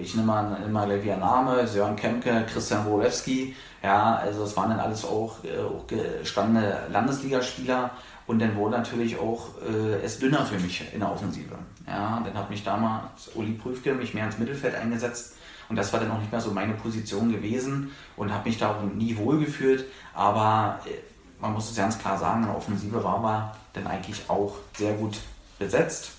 ich 0.00 0.14
nehme 0.14 0.26
mal 0.28 0.56
immer 0.66 0.86
gleich 0.86 1.02
wieder 1.04 1.16
Name, 1.16 1.66
Sören 1.66 1.96
Kemke, 1.96 2.46
Christian 2.52 2.84
Wolewski. 2.86 3.54
Ja, 3.82 4.16
also 4.16 4.44
es 4.44 4.56
waren 4.56 4.70
dann 4.70 4.80
alles 4.80 5.04
auch, 5.04 5.36
äh, 5.44 5.60
auch 5.60 5.86
gestandene 5.86 6.78
Landesligaspieler. 6.90 7.90
Und 8.26 8.38
dann 8.40 8.54
wurde 8.56 8.76
natürlich 8.76 9.18
auch 9.18 9.48
äh, 9.62 10.04
es 10.04 10.18
dünner 10.18 10.44
für 10.46 10.58
mich 10.58 10.84
in 10.92 11.00
der 11.00 11.10
Offensive. 11.10 11.54
Ja, 11.86 12.22
dann 12.24 12.34
hat 12.34 12.50
mich 12.50 12.62
damals 12.62 13.30
Uli 13.34 13.52
Prüfke 13.52 13.94
mich 13.94 14.14
mehr 14.14 14.26
ins 14.26 14.38
Mittelfeld 14.38 14.74
eingesetzt 14.76 15.34
und 15.70 15.76
das 15.76 15.92
war 15.92 16.00
dann 16.00 16.10
auch 16.10 16.18
nicht 16.18 16.32
mehr 16.32 16.40
so 16.40 16.50
meine 16.50 16.74
Position 16.74 17.32
gewesen 17.32 17.92
und 18.16 18.32
habe 18.32 18.48
mich 18.48 18.58
da 18.58 18.72
auch 18.72 18.82
nie 18.82 19.16
wohlgefühlt. 19.16 19.86
Aber 20.12 20.80
äh, 20.84 20.90
man 21.40 21.52
muss 21.52 21.70
es 21.70 21.76
ganz 21.76 21.98
klar 21.98 22.18
sagen, 22.18 22.42
in 22.42 22.48
der 22.48 22.56
Offensive 22.56 23.02
war 23.02 23.18
man 23.20 23.50
dann 23.72 23.86
eigentlich 23.86 24.28
auch 24.28 24.56
sehr 24.76 24.94
gut 24.94 25.18
besetzt. 25.58 26.10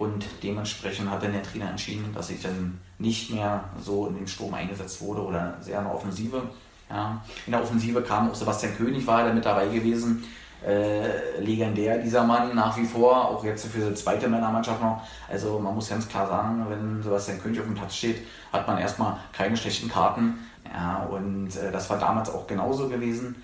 Und 0.00 0.24
dementsprechend 0.42 1.10
hat 1.10 1.22
dann 1.22 1.32
der 1.32 1.42
Trainer 1.42 1.68
entschieden, 1.68 2.10
dass 2.14 2.30
ich 2.30 2.40
dann 2.40 2.80
nicht 2.98 3.30
mehr 3.34 3.64
so 3.84 4.06
in 4.06 4.14
den 4.14 4.26
Sturm 4.26 4.54
eingesetzt 4.54 5.02
wurde 5.02 5.20
oder 5.22 5.58
sehr 5.60 5.78
in 5.78 5.84
der 5.84 5.94
Offensive. 5.94 6.42
Ja. 6.88 7.22
In 7.44 7.52
der 7.52 7.62
Offensive 7.62 8.00
kam 8.00 8.30
auch 8.30 8.34
Sebastian 8.34 8.74
König, 8.78 9.06
war 9.06 9.24
da 9.24 9.34
mit 9.34 9.44
dabei 9.44 9.66
gewesen 9.66 10.24
äh, 10.66 11.38
legendär, 11.38 11.98
dieser 11.98 12.24
Mann 12.24 12.54
nach 12.54 12.78
wie 12.78 12.86
vor, 12.86 13.28
auch 13.28 13.44
jetzt 13.44 13.66
für 13.66 13.90
die 13.90 13.94
zweite 13.94 14.26
Männermannschaft 14.26 14.80
noch. 14.80 15.02
Also 15.28 15.58
man 15.58 15.74
muss 15.74 15.90
ganz 15.90 16.08
klar 16.08 16.26
sagen, 16.26 16.64
wenn 16.70 17.02
Sebastian 17.02 17.38
König 17.38 17.60
auf 17.60 17.66
dem 17.66 17.74
Platz 17.74 17.96
steht, 17.96 18.26
hat 18.54 18.66
man 18.66 18.78
erstmal 18.78 19.18
keine 19.32 19.54
schlechten 19.54 19.90
Karten. 19.90 20.38
Ja, 20.72 21.04
und 21.10 21.54
äh, 21.56 21.70
das 21.70 21.90
war 21.90 21.98
damals 21.98 22.30
auch 22.30 22.46
genauso 22.46 22.88
gewesen. 22.88 23.36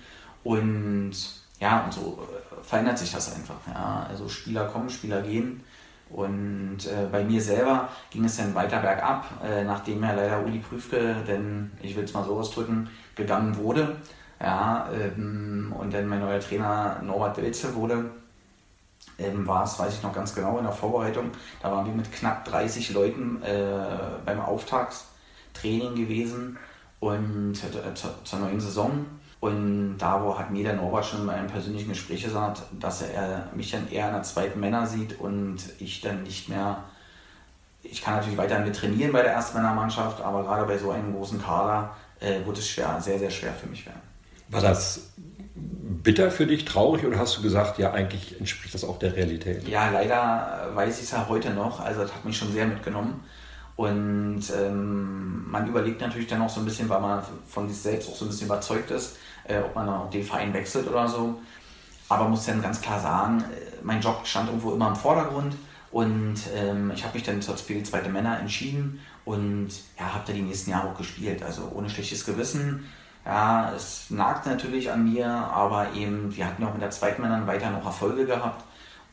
Und 0.43 1.13
ja, 1.59 1.83
und 1.83 1.93
so 1.93 2.19
äh, 2.21 2.63
verändert 2.63 2.97
sich 2.97 3.11
das 3.11 3.35
einfach. 3.35 3.55
Ja. 3.67 4.07
Also 4.09 4.27
Spieler 4.27 4.65
kommen, 4.65 4.89
Spieler 4.89 5.21
gehen. 5.21 5.63
Und 6.09 6.79
äh, 6.85 7.07
bei 7.11 7.23
mir 7.23 7.41
selber 7.41 7.89
ging 8.09 8.23
es 8.23 8.37
dann 8.37 8.55
weiter 8.55 8.79
bergab, 8.79 9.25
äh, 9.43 9.63
nachdem 9.63 10.03
ja 10.03 10.13
leider 10.13 10.43
Uli 10.43 10.59
Prüfke, 10.59 11.15
denn 11.27 11.71
ich 11.81 11.95
will 11.95 12.05
es 12.05 12.13
mal 12.13 12.23
so 12.23 12.37
ausdrücken, 12.37 12.89
gegangen 13.15 13.57
wurde. 13.57 13.97
Ja, 14.39 14.89
ähm, 14.93 15.73
und 15.77 15.93
dann 15.93 16.07
mein 16.07 16.19
neuer 16.19 16.39
Trainer 16.39 17.01
Norbert 17.03 17.37
Delze 17.37 17.73
wurde, 17.75 18.11
ähm, 19.17 19.47
war 19.47 19.63
es, 19.63 19.79
weiß 19.79 19.95
ich 19.95 20.03
noch 20.03 20.13
ganz 20.13 20.33
genau, 20.33 20.57
in 20.57 20.63
der 20.63 20.73
Vorbereitung. 20.73 21.31
Da 21.61 21.71
waren 21.71 21.85
wir 21.85 21.93
mit 21.93 22.11
knapp 22.11 22.45
30 22.45 22.91
Leuten 22.91 23.41
äh, 23.41 23.87
beim 24.25 24.39
Auftaktstraining 24.39 25.95
gewesen 25.95 26.57
und 26.99 27.53
äh, 27.53 27.93
zur, 27.95 28.23
zur, 28.23 28.39
neuen 28.39 28.59
Saison. 28.59 29.05
Und 29.39 29.97
da 29.99 30.23
wo 30.23 30.37
hat 30.37 30.49
mir 30.49 30.63
der 30.63 30.73
Norbert 30.73 31.05
schon 31.05 31.23
in 31.23 31.29
einem 31.29 31.47
persönlichen 31.47 31.89
Gespräch 31.89 32.23
gesagt, 32.23 32.63
dass 32.79 33.03
er 33.03 33.49
mich 33.53 33.71
dann 33.71 33.89
eher 33.91 34.07
in 34.07 34.13
der 34.13 34.23
zweiten 34.23 34.59
Männer 34.59 34.87
sieht 34.87 35.19
und 35.19 35.57
ich 35.79 36.01
dann 36.01 36.23
nicht 36.23 36.49
mehr. 36.49 36.83
Ich 37.83 38.01
kann 38.01 38.15
natürlich 38.15 38.37
weiterhin 38.37 38.65
mit 38.65 38.75
trainieren 38.75 39.11
bei 39.11 39.21
der 39.21 39.33
Erstmännermannschaft, 39.33 40.21
aber 40.21 40.43
gerade 40.43 40.65
bei 40.65 40.77
so 40.77 40.91
einem 40.91 41.13
großen 41.13 41.41
Kader 41.41 41.95
äh, 42.19 42.45
wird 42.45 42.57
es 42.57 42.67
schwer, 42.67 42.99
sehr, 42.99 43.19
sehr 43.19 43.29
schwer 43.29 43.53
für 43.53 43.67
mich 43.67 43.85
werden. 43.85 44.01
War 44.49 44.61
das 44.61 45.11
bitter 45.55 46.31
für 46.31 46.47
dich, 46.47 46.65
traurig 46.65 47.05
oder 47.05 47.19
hast 47.19 47.37
du 47.37 47.41
gesagt, 47.41 47.77
ja, 47.79 47.91
eigentlich 47.91 48.39
entspricht 48.39 48.73
das 48.73 48.83
auch 48.83 48.97
der 48.97 49.15
Realität? 49.15 49.67
Ja, 49.67 49.89
leider 49.89 50.71
weiß 50.73 50.97
ich 50.97 51.03
es 51.03 51.11
ja 51.11 51.27
heute 51.29 51.51
noch. 51.51 51.79
Also, 51.79 52.01
das 52.01 52.13
hat 52.13 52.25
mich 52.25 52.37
schon 52.37 52.51
sehr 52.51 52.65
mitgenommen. 52.65 53.23
Und 53.77 54.41
ähm, 54.59 55.49
man 55.49 55.67
überlegt 55.67 56.01
natürlich 56.01 56.27
dann 56.27 56.41
auch 56.41 56.49
so 56.49 56.59
ein 56.59 56.65
bisschen, 56.65 56.89
weil 56.89 56.99
man 56.99 57.23
von 57.47 57.69
sich 57.69 57.77
selbst 57.77 58.09
auch 58.09 58.15
so 58.15 58.25
ein 58.25 58.29
bisschen 58.29 58.47
überzeugt 58.47 58.89
ist, 58.91 59.17
äh, 59.45 59.59
ob 59.59 59.75
man 59.75 59.87
auch 59.87 60.09
den 60.09 60.23
Verein 60.23 60.53
wechselt 60.53 60.89
oder 60.89 61.07
so. 61.07 61.39
Aber 62.09 62.27
muss 62.27 62.45
dann 62.45 62.61
ganz 62.61 62.81
klar 62.81 62.99
sagen, 62.99 63.41
äh, 63.41 63.77
mein 63.83 64.01
Job 64.01 64.25
stand 64.25 64.49
irgendwo 64.49 64.73
immer 64.73 64.89
im 64.89 64.95
Vordergrund. 64.95 65.55
Und 65.91 66.35
ähm, 66.55 66.91
ich 66.93 67.03
habe 67.03 67.13
mich 67.13 67.23
dann 67.23 67.41
zur 67.41 67.55
Spiel 67.55 67.83
Zweite 67.83 68.09
Männer 68.09 68.39
entschieden 68.39 68.99
und 69.25 69.69
ja, 69.97 70.13
habe 70.13 70.23
da 70.25 70.33
die 70.33 70.41
nächsten 70.41 70.71
Jahre 70.71 70.89
auch 70.89 70.97
gespielt. 70.97 71.43
Also 71.43 71.71
ohne 71.73 71.89
schlechtes 71.89 72.25
Gewissen. 72.25 72.85
Ja, 73.25 73.73
es 73.75 74.09
nagt 74.09 74.47
natürlich 74.47 74.91
an 74.91 75.11
mir, 75.11 75.27
aber 75.27 75.93
eben, 75.93 76.35
wir 76.35 76.45
hatten 76.47 76.63
auch 76.63 76.73
mit 76.73 76.81
der 76.81 76.91
Zweitmännern 76.91 77.45
weiter 77.45 77.69
noch 77.69 77.85
Erfolge 77.85 78.25
gehabt. 78.25 78.63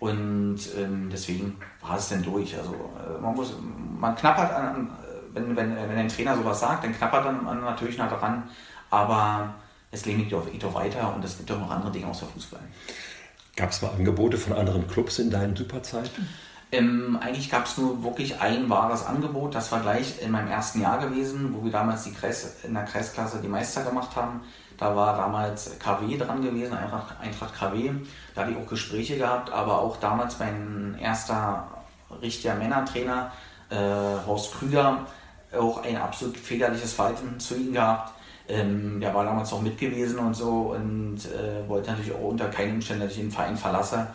Und 0.05 0.59
ähm, 0.77 1.09
deswegen 1.11 1.57
war 1.81 1.97
es 1.97 2.11
dann 2.11 2.23
durch. 2.23 2.55
Also 2.59 2.73
äh, 2.75 3.23
man 3.23 3.35
muss, 3.35 3.55
man 3.99 4.15
knappert 4.15 4.53
an, 4.53 4.91
wenn, 5.33 5.57
wenn, 5.57 5.75
wenn 5.75 5.97
ein 5.97 6.09
Trainer 6.09 6.37
sowas 6.37 6.61
sagt, 6.61 6.85
dann 6.85 6.95
knappert 6.95 7.25
man 7.43 7.63
natürlich 7.63 7.97
nah 7.97 8.09
dran. 8.09 8.43
Aber 8.91 9.55
es 9.91 10.05
lebt 10.05 10.35
auf 10.35 10.47
Eto 10.53 10.75
weiter 10.75 11.15
und 11.15 11.25
es 11.25 11.39
gibt 11.39 11.51
auch 11.53 11.59
noch 11.59 11.71
andere 11.71 11.91
Dinge 11.91 12.09
außer 12.09 12.27
Fußball. 12.27 12.61
Gab 13.57 13.71
es 13.71 13.81
mal 13.81 13.93
Angebote 13.97 14.37
von 14.37 14.53
anderen 14.53 14.87
Clubs 14.89 15.19
in 15.19 15.31
deinen 15.31 15.57
Superzeiten? 15.57 16.29
Ähm, 16.71 17.19
eigentlich 17.23 17.51
gab 17.51 17.65
es 17.65 17.79
nur 17.79 18.05
wirklich 18.05 18.43
ein 18.43 18.69
wahres 18.69 19.07
Angebot. 19.07 19.55
Das 19.55 19.73
war 19.73 19.81
gleich 19.81 20.21
in 20.21 20.33
meinem 20.33 20.49
ersten 20.49 20.83
Jahr 20.83 20.99
gewesen, 20.99 21.55
wo 21.55 21.65
wir 21.65 21.73
damals 21.73 22.05
die 22.05 22.13
Kreis, 22.13 22.57
in 22.63 22.75
der 22.75 22.85
Kreisklasse 22.85 23.41
die 23.43 23.49
Meister 23.49 23.83
gemacht 23.85 24.15
haben. 24.17 24.43
Da 24.77 24.95
war 24.97 25.17
damals 25.17 25.79
KW 25.79 26.17
dran 26.17 26.43
gewesen, 26.43 26.75
Eintracht, 26.75 27.15
Eintracht 27.21 27.55
KW. 27.55 27.91
Da 28.35 28.43
habe 28.43 28.53
ich 28.53 28.57
auch 28.57 28.67
Gespräche 28.67 29.17
gehabt, 29.17 29.51
aber 29.51 29.79
auch 29.79 29.97
damals 29.99 30.39
mein 30.39 30.97
erster 31.01 31.67
richtiger 32.21 32.55
Männertrainer, 32.55 33.33
äh, 33.71 33.77
Horst 34.27 34.55
Krüger, 34.55 35.07
auch 35.57 35.83
ein 35.85 35.97
absolut 35.97 36.37
federliches 36.37 36.93
Verhalten 36.93 37.39
zu 37.39 37.57
ihm 37.57 37.73
gehabt. 37.73 38.13
Ähm, 38.49 39.01
der 39.01 39.15
war 39.15 39.25
damals 39.25 39.53
auch 39.53 39.63
mit 39.63 39.79
gewesen 39.79 40.19
und 40.19 40.35
so 40.35 40.75
und 40.77 41.19
äh, 41.27 41.67
wollte 41.69 41.91
natürlich 41.91 42.13
auch 42.13 42.29
unter 42.29 42.49
keinen 42.49 42.75
Umständen, 42.75 43.05
dass 43.05 43.13
ich 43.13 43.19
den 43.19 43.31
Verein 43.31 43.57
verlasse. 43.57 44.07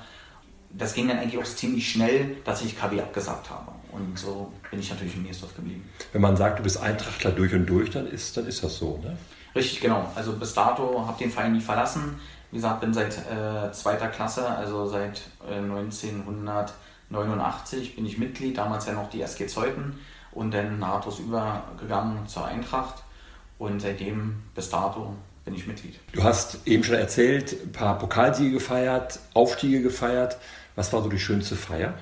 das 0.71 0.93
ging 0.93 1.07
dann 1.07 1.17
eigentlich 1.17 1.41
auch 1.41 1.45
ziemlich 1.45 1.89
schnell, 1.89 2.37
dass 2.43 2.61
ich 2.61 2.79
KB 2.79 2.99
abgesagt 2.99 3.49
habe. 3.49 3.71
Und 3.91 4.19
so 4.19 4.51
bin 4.69 4.79
ich 4.79 4.89
natürlich 4.91 5.15
in 5.15 5.23
Miersdorf 5.23 5.55
geblieben. 5.55 5.89
Wenn 6.13 6.21
man 6.21 6.37
sagt, 6.37 6.59
du 6.59 6.63
bist 6.63 6.79
Eintrachtler 6.79 7.31
durch 7.31 7.53
und 7.53 7.65
durch, 7.65 7.89
dann 7.89 8.05
ist, 8.05 8.37
dann 8.37 8.45
ist 8.45 8.63
das 8.63 8.77
so, 8.77 8.99
ne? 9.03 9.17
Richtig, 9.55 9.81
genau. 9.81 10.11
Also 10.15 10.33
bis 10.33 10.53
dato 10.53 11.01
habe 11.01 11.13
ich 11.13 11.17
den 11.17 11.31
Verein 11.31 11.53
nie 11.53 11.61
verlassen. 11.61 12.19
Wie 12.51 12.57
gesagt, 12.57 12.81
bin 12.81 12.93
seit 12.93 13.17
äh, 13.17 13.71
zweiter 13.71 14.07
Klasse, 14.07 14.47
also 14.47 14.85
seit 14.87 15.21
äh, 15.47 15.55
1989 15.55 17.95
bin 17.95 18.05
ich 18.05 18.17
Mitglied, 18.17 18.57
damals 18.57 18.87
ja 18.87 18.93
noch 18.93 19.09
die 19.09 19.21
SG 19.21 19.47
Zeuthen 19.47 19.99
und 20.31 20.53
dann 20.53 20.79
nahtlos 20.79 21.19
übergegangen 21.19 22.27
zur 22.27 22.45
Eintracht 22.45 23.03
und 23.59 23.81
seitdem 23.81 24.41
bis 24.55 24.69
dato 24.69 25.13
bin 25.45 25.53
ich 25.53 25.67
Mitglied. 25.67 25.99
Du 26.11 26.23
hast 26.23 26.65
eben 26.65 26.83
schon 26.83 26.95
erzählt, 26.95 27.55
ein 27.63 27.71
paar 27.71 27.97
Pokalsiege 27.97 28.51
gefeiert, 28.51 29.19
Aufstiege 29.33 29.81
gefeiert. 29.81 30.37
Was 30.75 30.91
war 30.93 31.03
so 31.03 31.09
die 31.09 31.19
schönste 31.19 31.55
Feier? 31.55 31.93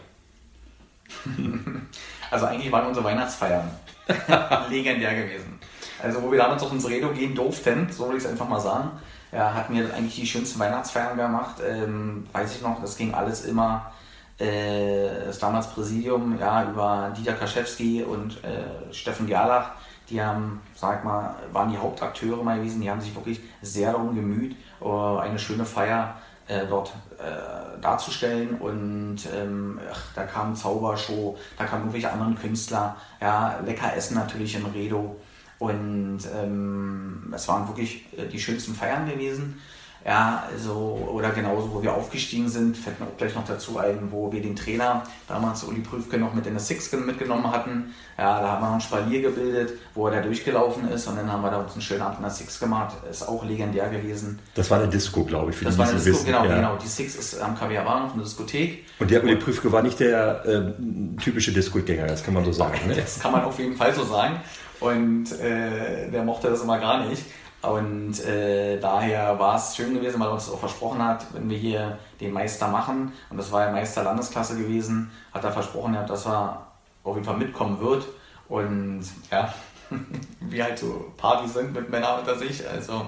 also 2.32 2.46
eigentlich 2.46 2.72
waren 2.72 2.88
unsere 2.88 3.06
Weihnachtsfeiern 3.06 3.70
legendär 4.70 5.16
gewesen. 5.16 5.57
Also 6.02 6.22
wo 6.22 6.32
wir 6.32 6.38
damals 6.38 6.64
auf 6.64 6.72
ins 6.72 6.88
Redo 6.88 7.10
gehen 7.10 7.34
durften, 7.36 7.88
so 7.92 8.10
will 8.10 8.18
ich 8.18 8.24
es 8.24 8.30
einfach 8.30 8.48
mal 8.48 8.60
sagen, 8.60 8.92
ja, 9.32 9.54
hatten 9.54 9.74
wir 9.76 9.94
eigentlich 9.94 10.16
die 10.16 10.28
schönsten 10.28 10.60
Weihnachtsfeiern 10.60 11.18
gemacht. 11.18 11.56
Ähm, 11.68 12.28
weiß 12.32 12.56
ich 12.56 12.62
noch, 12.62 12.80
das 12.82 12.98
ging 12.98 13.14
alles 13.14 13.46
immer, 13.46 13.92
äh, 14.40 15.26
das 15.26 15.40
damals 15.40 15.68
Präsidium, 15.72 16.38
ja, 16.40 16.70
über 16.70 17.14
Dieter 17.18 17.34
Kaschewski 17.34 18.04
und 18.04 18.44
äh, 18.44 18.94
Steffen 18.94 19.28
Gerlach, 19.28 19.72
die 20.10 20.22
haben, 20.22 20.62
sag 20.76 21.04
mal, 21.04 21.36
waren 21.52 21.72
die 21.72 21.78
Hauptakteure 21.78 22.44
mal 22.44 22.58
gewesen, 22.58 22.82
die 22.82 22.90
haben 22.90 23.02
sich 23.02 23.14
wirklich 23.14 23.42
sehr 23.62 23.92
darum 23.92 24.16
gemüht, 24.16 24.56
uh, 24.80 25.18
eine 25.18 25.38
schöne 25.38 25.66
Feier 25.66 26.16
äh, 26.48 26.66
dort 26.66 26.94
äh, 27.20 27.82
darzustellen. 27.82 28.56
Und 28.60 29.20
ähm, 29.36 29.80
ach, 29.92 30.02
da 30.16 30.24
kam 30.24 30.56
Zaubershow, 30.56 31.38
da 31.58 31.66
kamen 31.66 31.84
irgendwelche 31.84 32.12
anderen 32.12 32.36
Künstler, 32.36 32.96
ja, 33.20 33.60
lecker 33.66 33.94
Essen 33.96 34.16
natürlich 34.16 34.56
im 34.56 34.66
Redo 34.68 35.18
und 35.60 36.20
ähm, 36.36 37.34
es 37.34 37.48
waren 37.48 37.68
wirklich 37.68 38.06
äh, 38.18 38.28
die 38.28 38.40
schönsten 38.40 38.74
Feiern 38.76 39.10
gewesen. 39.10 39.60
Ja, 40.08 40.48
also, 40.50 41.10
oder 41.12 41.32
genauso, 41.32 41.74
wo 41.74 41.84
wir 41.84 41.94
aufgestiegen 41.94 42.48
sind, 42.48 42.78
fällt 42.78 42.98
mir 42.98 43.08
auch 43.08 43.18
gleich 43.18 43.36
noch 43.36 43.46
dazu 43.46 43.78
ein, 43.78 44.08
wo 44.10 44.32
wir 44.32 44.42
den 44.42 44.56
Trainer 44.56 45.04
damals, 45.28 45.66
Uli 45.66 45.82
Prüfke, 45.82 46.18
noch 46.18 46.34
mit 46.34 46.46
in 46.46 46.54
der 46.54 46.62
Sixken 46.62 47.06
mitgenommen 47.06 47.52
hatten. 47.52 47.94
Ja, 48.18 48.40
da 48.40 48.48
haben 48.52 48.62
wir 48.62 48.68
noch 48.68 48.76
ein 48.76 48.82
Spalier 48.82 49.22
gebildet, 49.22 49.74
wo 49.96 50.08
er 50.08 50.14
da 50.14 50.22
durchgelaufen 50.22 50.88
ist 50.88 51.08
und 51.08 51.18
dann 51.18 51.30
haben 51.30 51.42
wir 51.42 51.52
da 51.52 51.58
uns 51.58 51.74
einen 51.74 51.82
schönen 51.82 52.04
Abend 52.04 52.20
in 52.20 52.24
der 52.24 52.32
Six 52.32 52.58
gemacht. 52.58 52.96
Ist 53.12 53.28
auch 53.28 53.44
legendär 53.44 53.90
gewesen. 53.90 54.40
Das 54.56 54.72
war 54.72 54.80
eine 54.80 54.88
Disco, 54.88 55.26
glaube 55.26 55.52
ich, 55.52 55.58
für 55.58 55.66
das 55.66 55.74
die, 55.74 55.80
war 55.80 55.88
eine 55.88 55.96
Disco, 55.96 56.12
wissen. 56.12 56.26
genau, 56.26 56.46
ja. 56.46 56.56
genau. 56.56 56.78
Die 56.78 56.88
Six 56.88 57.16
ist 57.16 57.42
am 57.42 57.58
KWA 57.58 57.84
Bahnhof, 57.84 58.14
eine 58.14 58.24
Diskothek. 58.24 58.86
Und 59.00 59.12
der 59.12 59.22
Uli 59.22 59.36
Prüfke 59.36 59.70
war 59.74 59.82
nicht 59.82 60.00
der 60.00 60.46
äh, 60.46 61.22
typische 61.22 61.52
Disco-Gänger, 61.52 62.08
das 62.08 62.24
kann 62.24 62.34
man 62.34 62.46
so 62.46 62.54
sagen. 62.54 62.80
Ne? 62.88 62.96
Das 63.08 63.20
kann 63.20 63.34
man 63.34 63.44
auf 63.44 63.60
jeden 63.60 63.76
Fall 63.76 63.94
so 63.94 64.06
sagen. 64.06 64.40
Und 64.80 65.32
äh, 65.40 66.10
der 66.10 66.24
mochte 66.24 66.50
das 66.50 66.62
immer 66.62 66.80
gar 66.80 67.06
nicht. 67.06 67.24
Und 67.62 68.24
äh, 68.24 68.80
daher 68.80 69.38
war 69.40 69.56
es 69.56 69.76
schön 69.76 69.94
gewesen, 69.94 70.20
weil 70.20 70.28
er 70.28 70.34
uns 70.34 70.50
auch 70.50 70.60
versprochen 70.60 71.04
hat, 71.04 71.26
wenn 71.34 71.50
wir 71.50 71.58
hier 71.58 71.98
den 72.22 72.32
Meister 72.32 72.68
machen, 72.68 73.12
und 73.30 73.38
das 73.38 73.52
war 73.52 73.66
ja 73.66 73.72
Meister 73.72 74.04
Landesklasse 74.04 74.58
gewesen, 74.58 75.12
hat 75.34 75.44
er 75.44 75.52
versprochen, 75.52 75.98
dass 76.08 76.28
er 76.28 76.68
auf 77.04 77.16
jeden 77.16 77.26
Fall 77.26 77.38
mitkommen 77.38 77.80
wird. 77.80 78.06
Und 78.48 79.04
ja, 79.32 79.54
wie 80.40 80.64
halt 80.64 80.78
so 80.78 81.12
Partys 81.18 81.54
sind 81.54 81.74
mit 81.74 81.90
Männern 81.90 82.20
unter 82.20 82.38
sich. 82.38 82.68
Also 82.70 83.08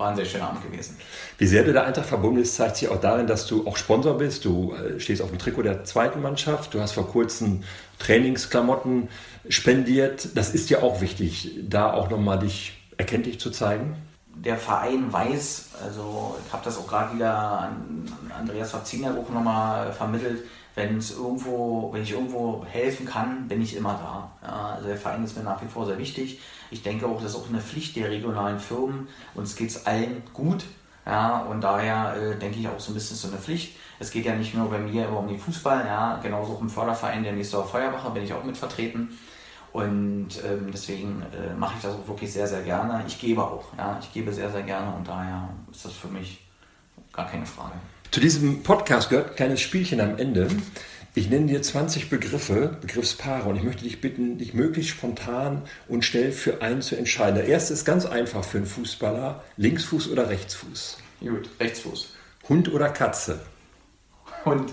war 0.00 0.10
ein 0.10 0.16
sehr 0.16 0.24
schöner 0.24 0.48
Abend 0.48 0.62
gewesen. 0.62 0.96
Wie 1.38 1.46
sehr 1.46 1.62
du 1.62 1.72
der 1.72 1.84
Eintracht 1.84 2.06
verbunden 2.06 2.40
bist, 2.40 2.56
zeigt 2.56 2.76
sich 2.76 2.88
auch 2.88 3.00
darin, 3.00 3.26
dass 3.26 3.46
du 3.46 3.66
auch 3.66 3.76
Sponsor 3.76 4.16
bist. 4.16 4.44
Du 4.44 4.74
äh, 4.74 4.98
stehst 4.98 5.22
auf 5.22 5.28
dem 5.28 5.38
Trikot 5.38 5.62
der 5.62 5.84
zweiten 5.84 6.22
Mannschaft. 6.22 6.74
Du 6.74 6.80
hast 6.80 6.92
vor 6.92 7.06
kurzem 7.06 7.62
Trainingsklamotten 7.98 9.08
spendiert. 9.48 10.30
Das 10.34 10.54
ist 10.54 10.70
ja 10.70 10.82
auch 10.82 11.02
wichtig, 11.02 11.60
da 11.68 11.92
auch 11.92 12.10
nochmal 12.10 12.38
dich 12.38 12.72
erkenntlich 12.96 13.38
zu 13.38 13.50
zeigen. 13.50 13.94
Der 14.34 14.56
Verein 14.56 15.12
weiß, 15.12 15.68
also 15.84 16.36
ich 16.46 16.52
habe 16.52 16.64
das 16.64 16.78
auch 16.78 16.86
gerade 16.86 17.14
wieder 17.14 17.34
an 17.34 18.10
Andreas 18.36 18.70
Faziner 18.70 19.10
auch 19.10 19.28
nochmal 19.28 19.92
vermittelt, 19.92 20.44
wenn 20.74 20.98
es 20.98 21.16
irgendwo, 21.16 21.92
wenn 21.92 22.02
ich 22.02 22.12
irgendwo 22.12 22.64
helfen 22.64 23.06
kann, 23.06 23.48
bin 23.48 23.60
ich 23.60 23.76
immer 23.76 23.94
da. 23.94 24.46
Ja, 24.46 24.74
also 24.74 24.88
der 24.88 24.96
Verein 24.96 25.24
ist 25.24 25.36
mir 25.36 25.42
nach 25.42 25.60
wie 25.62 25.68
vor 25.68 25.86
sehr 25.86 25.98
wichtig. 25.98 26.40
Ich 26.70 26.82
denke 26.82 27.06
auch, 27.06 27.20
das 27.20 27.32
ist 27.32 27.36
auch 27.38 27.48
eine 27.48 27.60
Pflicht 27.60 27.96
der 27.96 28.10
regionalen 28.10 28.60
Firmen. 28.60 29.08
Uns 29.34 29.56
geht 29.56 29.70
es 29.70 29.86
allen 29.86 30.22
gut. 30.32 30.64
Ja, 31.06 31.40
und 31.40 31.62
daher 31.62 32.14
äh, 32.16 32.38
denke 32.38 32.58
ich 32.58 32.68
auch 32.68 32.78
so 32.78 32.92
ein 32.92 32.94
bisschen 32.94 33.16
so 33.16 33.28
eine 33.28 33.38
Pflicht. 33.38 33.76
Es 33.98 34.10
geht 34.10 34.26
ja 34.26 34.34
nicht 34.34 34.54
nur 34.54 34.70
bei 34.70 34.78
mir 34.78 35.08
immer 35.08 35.18
um 35.18 35.28
den 35.28 35.38
Fußball, 35.38 35.84
ja, 35.84 36.18
genauso 36.22 36.54
auch 36.54 36.60
im 36.60 36.70
Förderverein 36.70 37.22
der 37.22 37.32
Nächste 37.32 37.62
Feuerwache 37.62 38.10
bin 38.10 38.22
ich 38.22 38.32
auch 38.32 38.44
mit 38.44 38.56
vertreten. 38.56 39.18
Und 39.72 40.28
ähm, 40.44 40.70
deswegen 40.72 41.22
äh, 41.32 41.54
mache 41.54 41.74
ich 41.76 41.82
das 41.82 41.94
auch 41.94 42.08
wirklich 42.08 42.32
sehr, 42.32 42.46
sehr 42.46 42.62
gerne. 42.62 43.04
Ich 43.06 43.20
gebe 43.20 43.42
auch, 43.42 43.64
ja, 43.76 43.98
ich 44.00 44.12
gebe 44.12 44.32
sehr, 44.32 44.50
sehr 44.50 44.62
gerne 44.62 44.94
und 44.94 45.06
daher 45.06 45.48
ist 45.70 45.84
das 45.84 45.92
für 45.92 46.08
mich 46.08 46.44
gar 47.12 47.26
keine 47.26 47.46
Frage. 47.46 47.74
Zu 48.10 48.18
diesem 48.18 48.64
Podcast 48.64 49.08
gehört 49.08 49.30
ein 49.30 49.36
kleines 49.36 49.60
Spielchen 49.60 50.00
am 50.00 50.18
Ende. 50.18 50.48
Ich 51.14 51.30
nenne 51.30 51.46
dir 51.46 51.62
20 51.62 52.10
Begriffe, 52.10 52.76
Begriffspaare 52.80 53.48
und 53.48 53.54
ich 53.54 53.62
möchte 53.62 53.84
dich 53.84 54.00
bitten, 54.00 54.36
dich 54.36 54.52
möglichst 54.52 54.90
spontan 54.90 55.62
und 55.86 56.04
schnell 56.04 56.32
für 56.32 56.60
einen 56.60 56.82
zu 56.82 56.96
entscheiden. 56.96 57.36
Der 57.36 57.46
erste 57.46 57.72
ist 57.72 57.84
ganz 57.84 58.06
einfach 58.06 58.44
für 58.44 58.58
einen 58.58 58.66
Fußballer. 58.66 59.44
Linksfuß 59.58 60.10
oder 60.10 60.28
Rechtsfuß? 60.28 60.98
Gut, 61.20 61.48
Rechtsfuß. 61.60 62.14
Hund 62.48 62.72
oder 62.72 62.88
Katze? 62.88 63.42
Hund. 64.44 64.72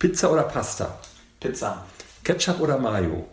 Pizza 0.00 0.32
oder 0.32 0.42
Pasta? 0.42 0.98
Pizza. 1.38 1.86
Ketchup 2.24 2.58
oder 2.58 2.76
Mayo? 2.76 3.28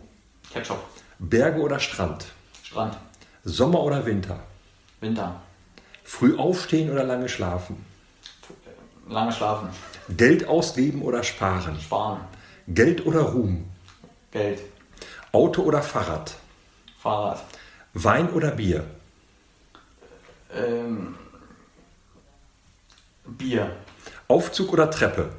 Ketchup. 0.52 0.78
Berge 1.18 1.60
oder 1.60 1.80
Strand? 1.80 2.26
Strand. 2.62 2.96
Sommer 3.42 3.82
oder 3.82 4.06
Winter? 4.06 4.38
Winter. 5.00 5.40
Früh 6.04 6.36
aufstehen 6.38 6.92
oder 6.92 7.02
lange 7.02 7.28
schlafen? 7.28 7.95
Lange 9.08 9.32
schlafen. 9.32 9.68
Geld 10.08 10.46
ausgeben 10.46 11.02
oder 11.02 11.22
sparen? 11.22 11.78
Sparen. 11.80 12.20
Geld 12.68 13.06
oder 13.06 13.20
Ruhm? 13.20 13.64
Geld. 14.32 14.60
Auto 15.32 15.62
oder 15.62 15.82
Fahrrad? 15.82 16.34
Fahrrad. 17.00 17.42
Wein 17.94 18.30
oder 18.30 18.50
Bier? 18.50 18.84
Ähm, 20.52 21.14
Bier. 23.24 23.76
Aufzug 24.28 24.72
oder 24.72 24.90
Treppe? 24.90 25.30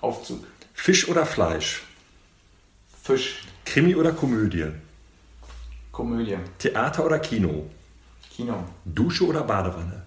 Aufzug. 0.00 0.44
Fisch 0.74 1.08
oder 1.08 1.26
Fleisch? 1.26 1.82
Fisch. 3.02 3.42
Krimi 3.64 3.94
oder 3.96 4.12
Komödie? 4.12 4.68
Komödie. 5.90 6.38
Theater 6.58 7.04
oder 7.04 7.18
Kino? 7.18 7.68
Kino. 8.30 8.64
Dusche 8.84 9.26
oder 9.26 9.42
Badewanne? 9.42 10.02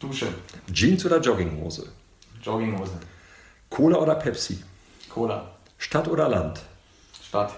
Dusche. 0.00 0.28
Jeans 0.72 1.04
oder 1.04 1.20
Jogginghose? 1.20 1.86
Jogginghose. 2.42 2.92
Cola 3.68 3.98
oder 3.98 4.14
Pepsi? 4.14 4.58
Cola. 5.10 5.50
Stadt 5.76 6.08
oder 6.08 6.28
Land? 6.28 6.60
Stadt. 7.22 7.52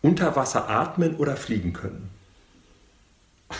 Unter 0.00 0.34
Wasser 0.34 0.68
atmen 0.68 1.16
oder 1.16 1.36
fliegen 1.36 1.72
können? 1.72 2.10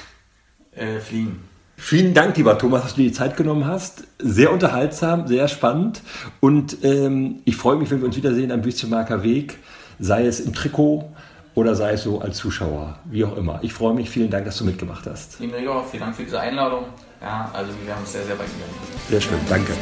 Äh, 0.74 1.00
fliegen. 1.00 1.46
Vielen 1.76 2.14
Dank, 2.14 2.34
lieber 2.38 2.56
Thomas, 2.56 2.82
dass 2.82 2.94
du 2.94 3.02
dir 3.02 3.08
die 3.08 3.12
Zeit 3.12 3.36
genommen 3.36 3.66
hast. 3.66 4.04
Sehr 4.18 4.50
unterhaltsam, 4.50 5.26
sehr 5.26 5.46
spannend. 5.48 6.00
Und 6.40 6.82
ähm, 6.82 7.40
ich 7.44 7.56
freue 7.56 7.76
mich, 7.76 7.90
wenn 7.90 7.98
wir 7.98 8.06
uns 8.06 8.16
wiedersehen 8.16 8.50
am 8.50 8.64
Wüstenmarker 8.64 9.22
Weg, 9.22 9.58
sei 9.98 10.24
es 10.26 10.40
im 10.40 10.54
Trikot 10.54 11.12
oder 11.54 11.74
sei 11.74 11.92
es 11.92 12.04
so 12.04 12.22
als 12.22 12.38
Zuschauer, 12.38 12.98
wie 13.04 13.24
auch 13.24 13.36
immer. 13.36 13.58
Ich 13.62 13.74
freue 13.74 13.92
mich. 13.92 14.08
Vielen 14.08 14.30
Dank, 14.30 14.46
dass 14.46 14.56
du 14.56 14.64
mitgemacht 14.64 15.06
hast. 15.06 15.40
Lieben 15.40 15.52
Gregor, 15.52 15.84
vielen 15.84 16.04
Dank 16.04 16.16
für 16.16 16.24
diese 16.24 16.40
Einladung. 16.40 16.86
Ja, 17.22 17.50
also 17.52 17.72
wir 17.84 17.94
haben 17.94 18.02
es 18.02 18.12
sehr, 18.12 18.24
sehr 18.24 18.38
weit 18.38 18.48
gegangen. 18.48 18.74
Sehr 19.08 19.20
schön, 19.20 19.38
danke. 19.48 19.72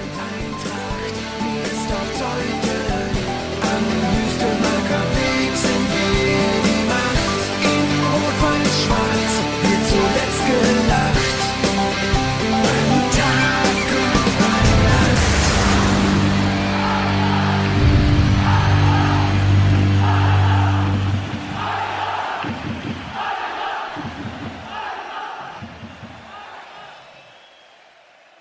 Schwarz. 8.71 10.80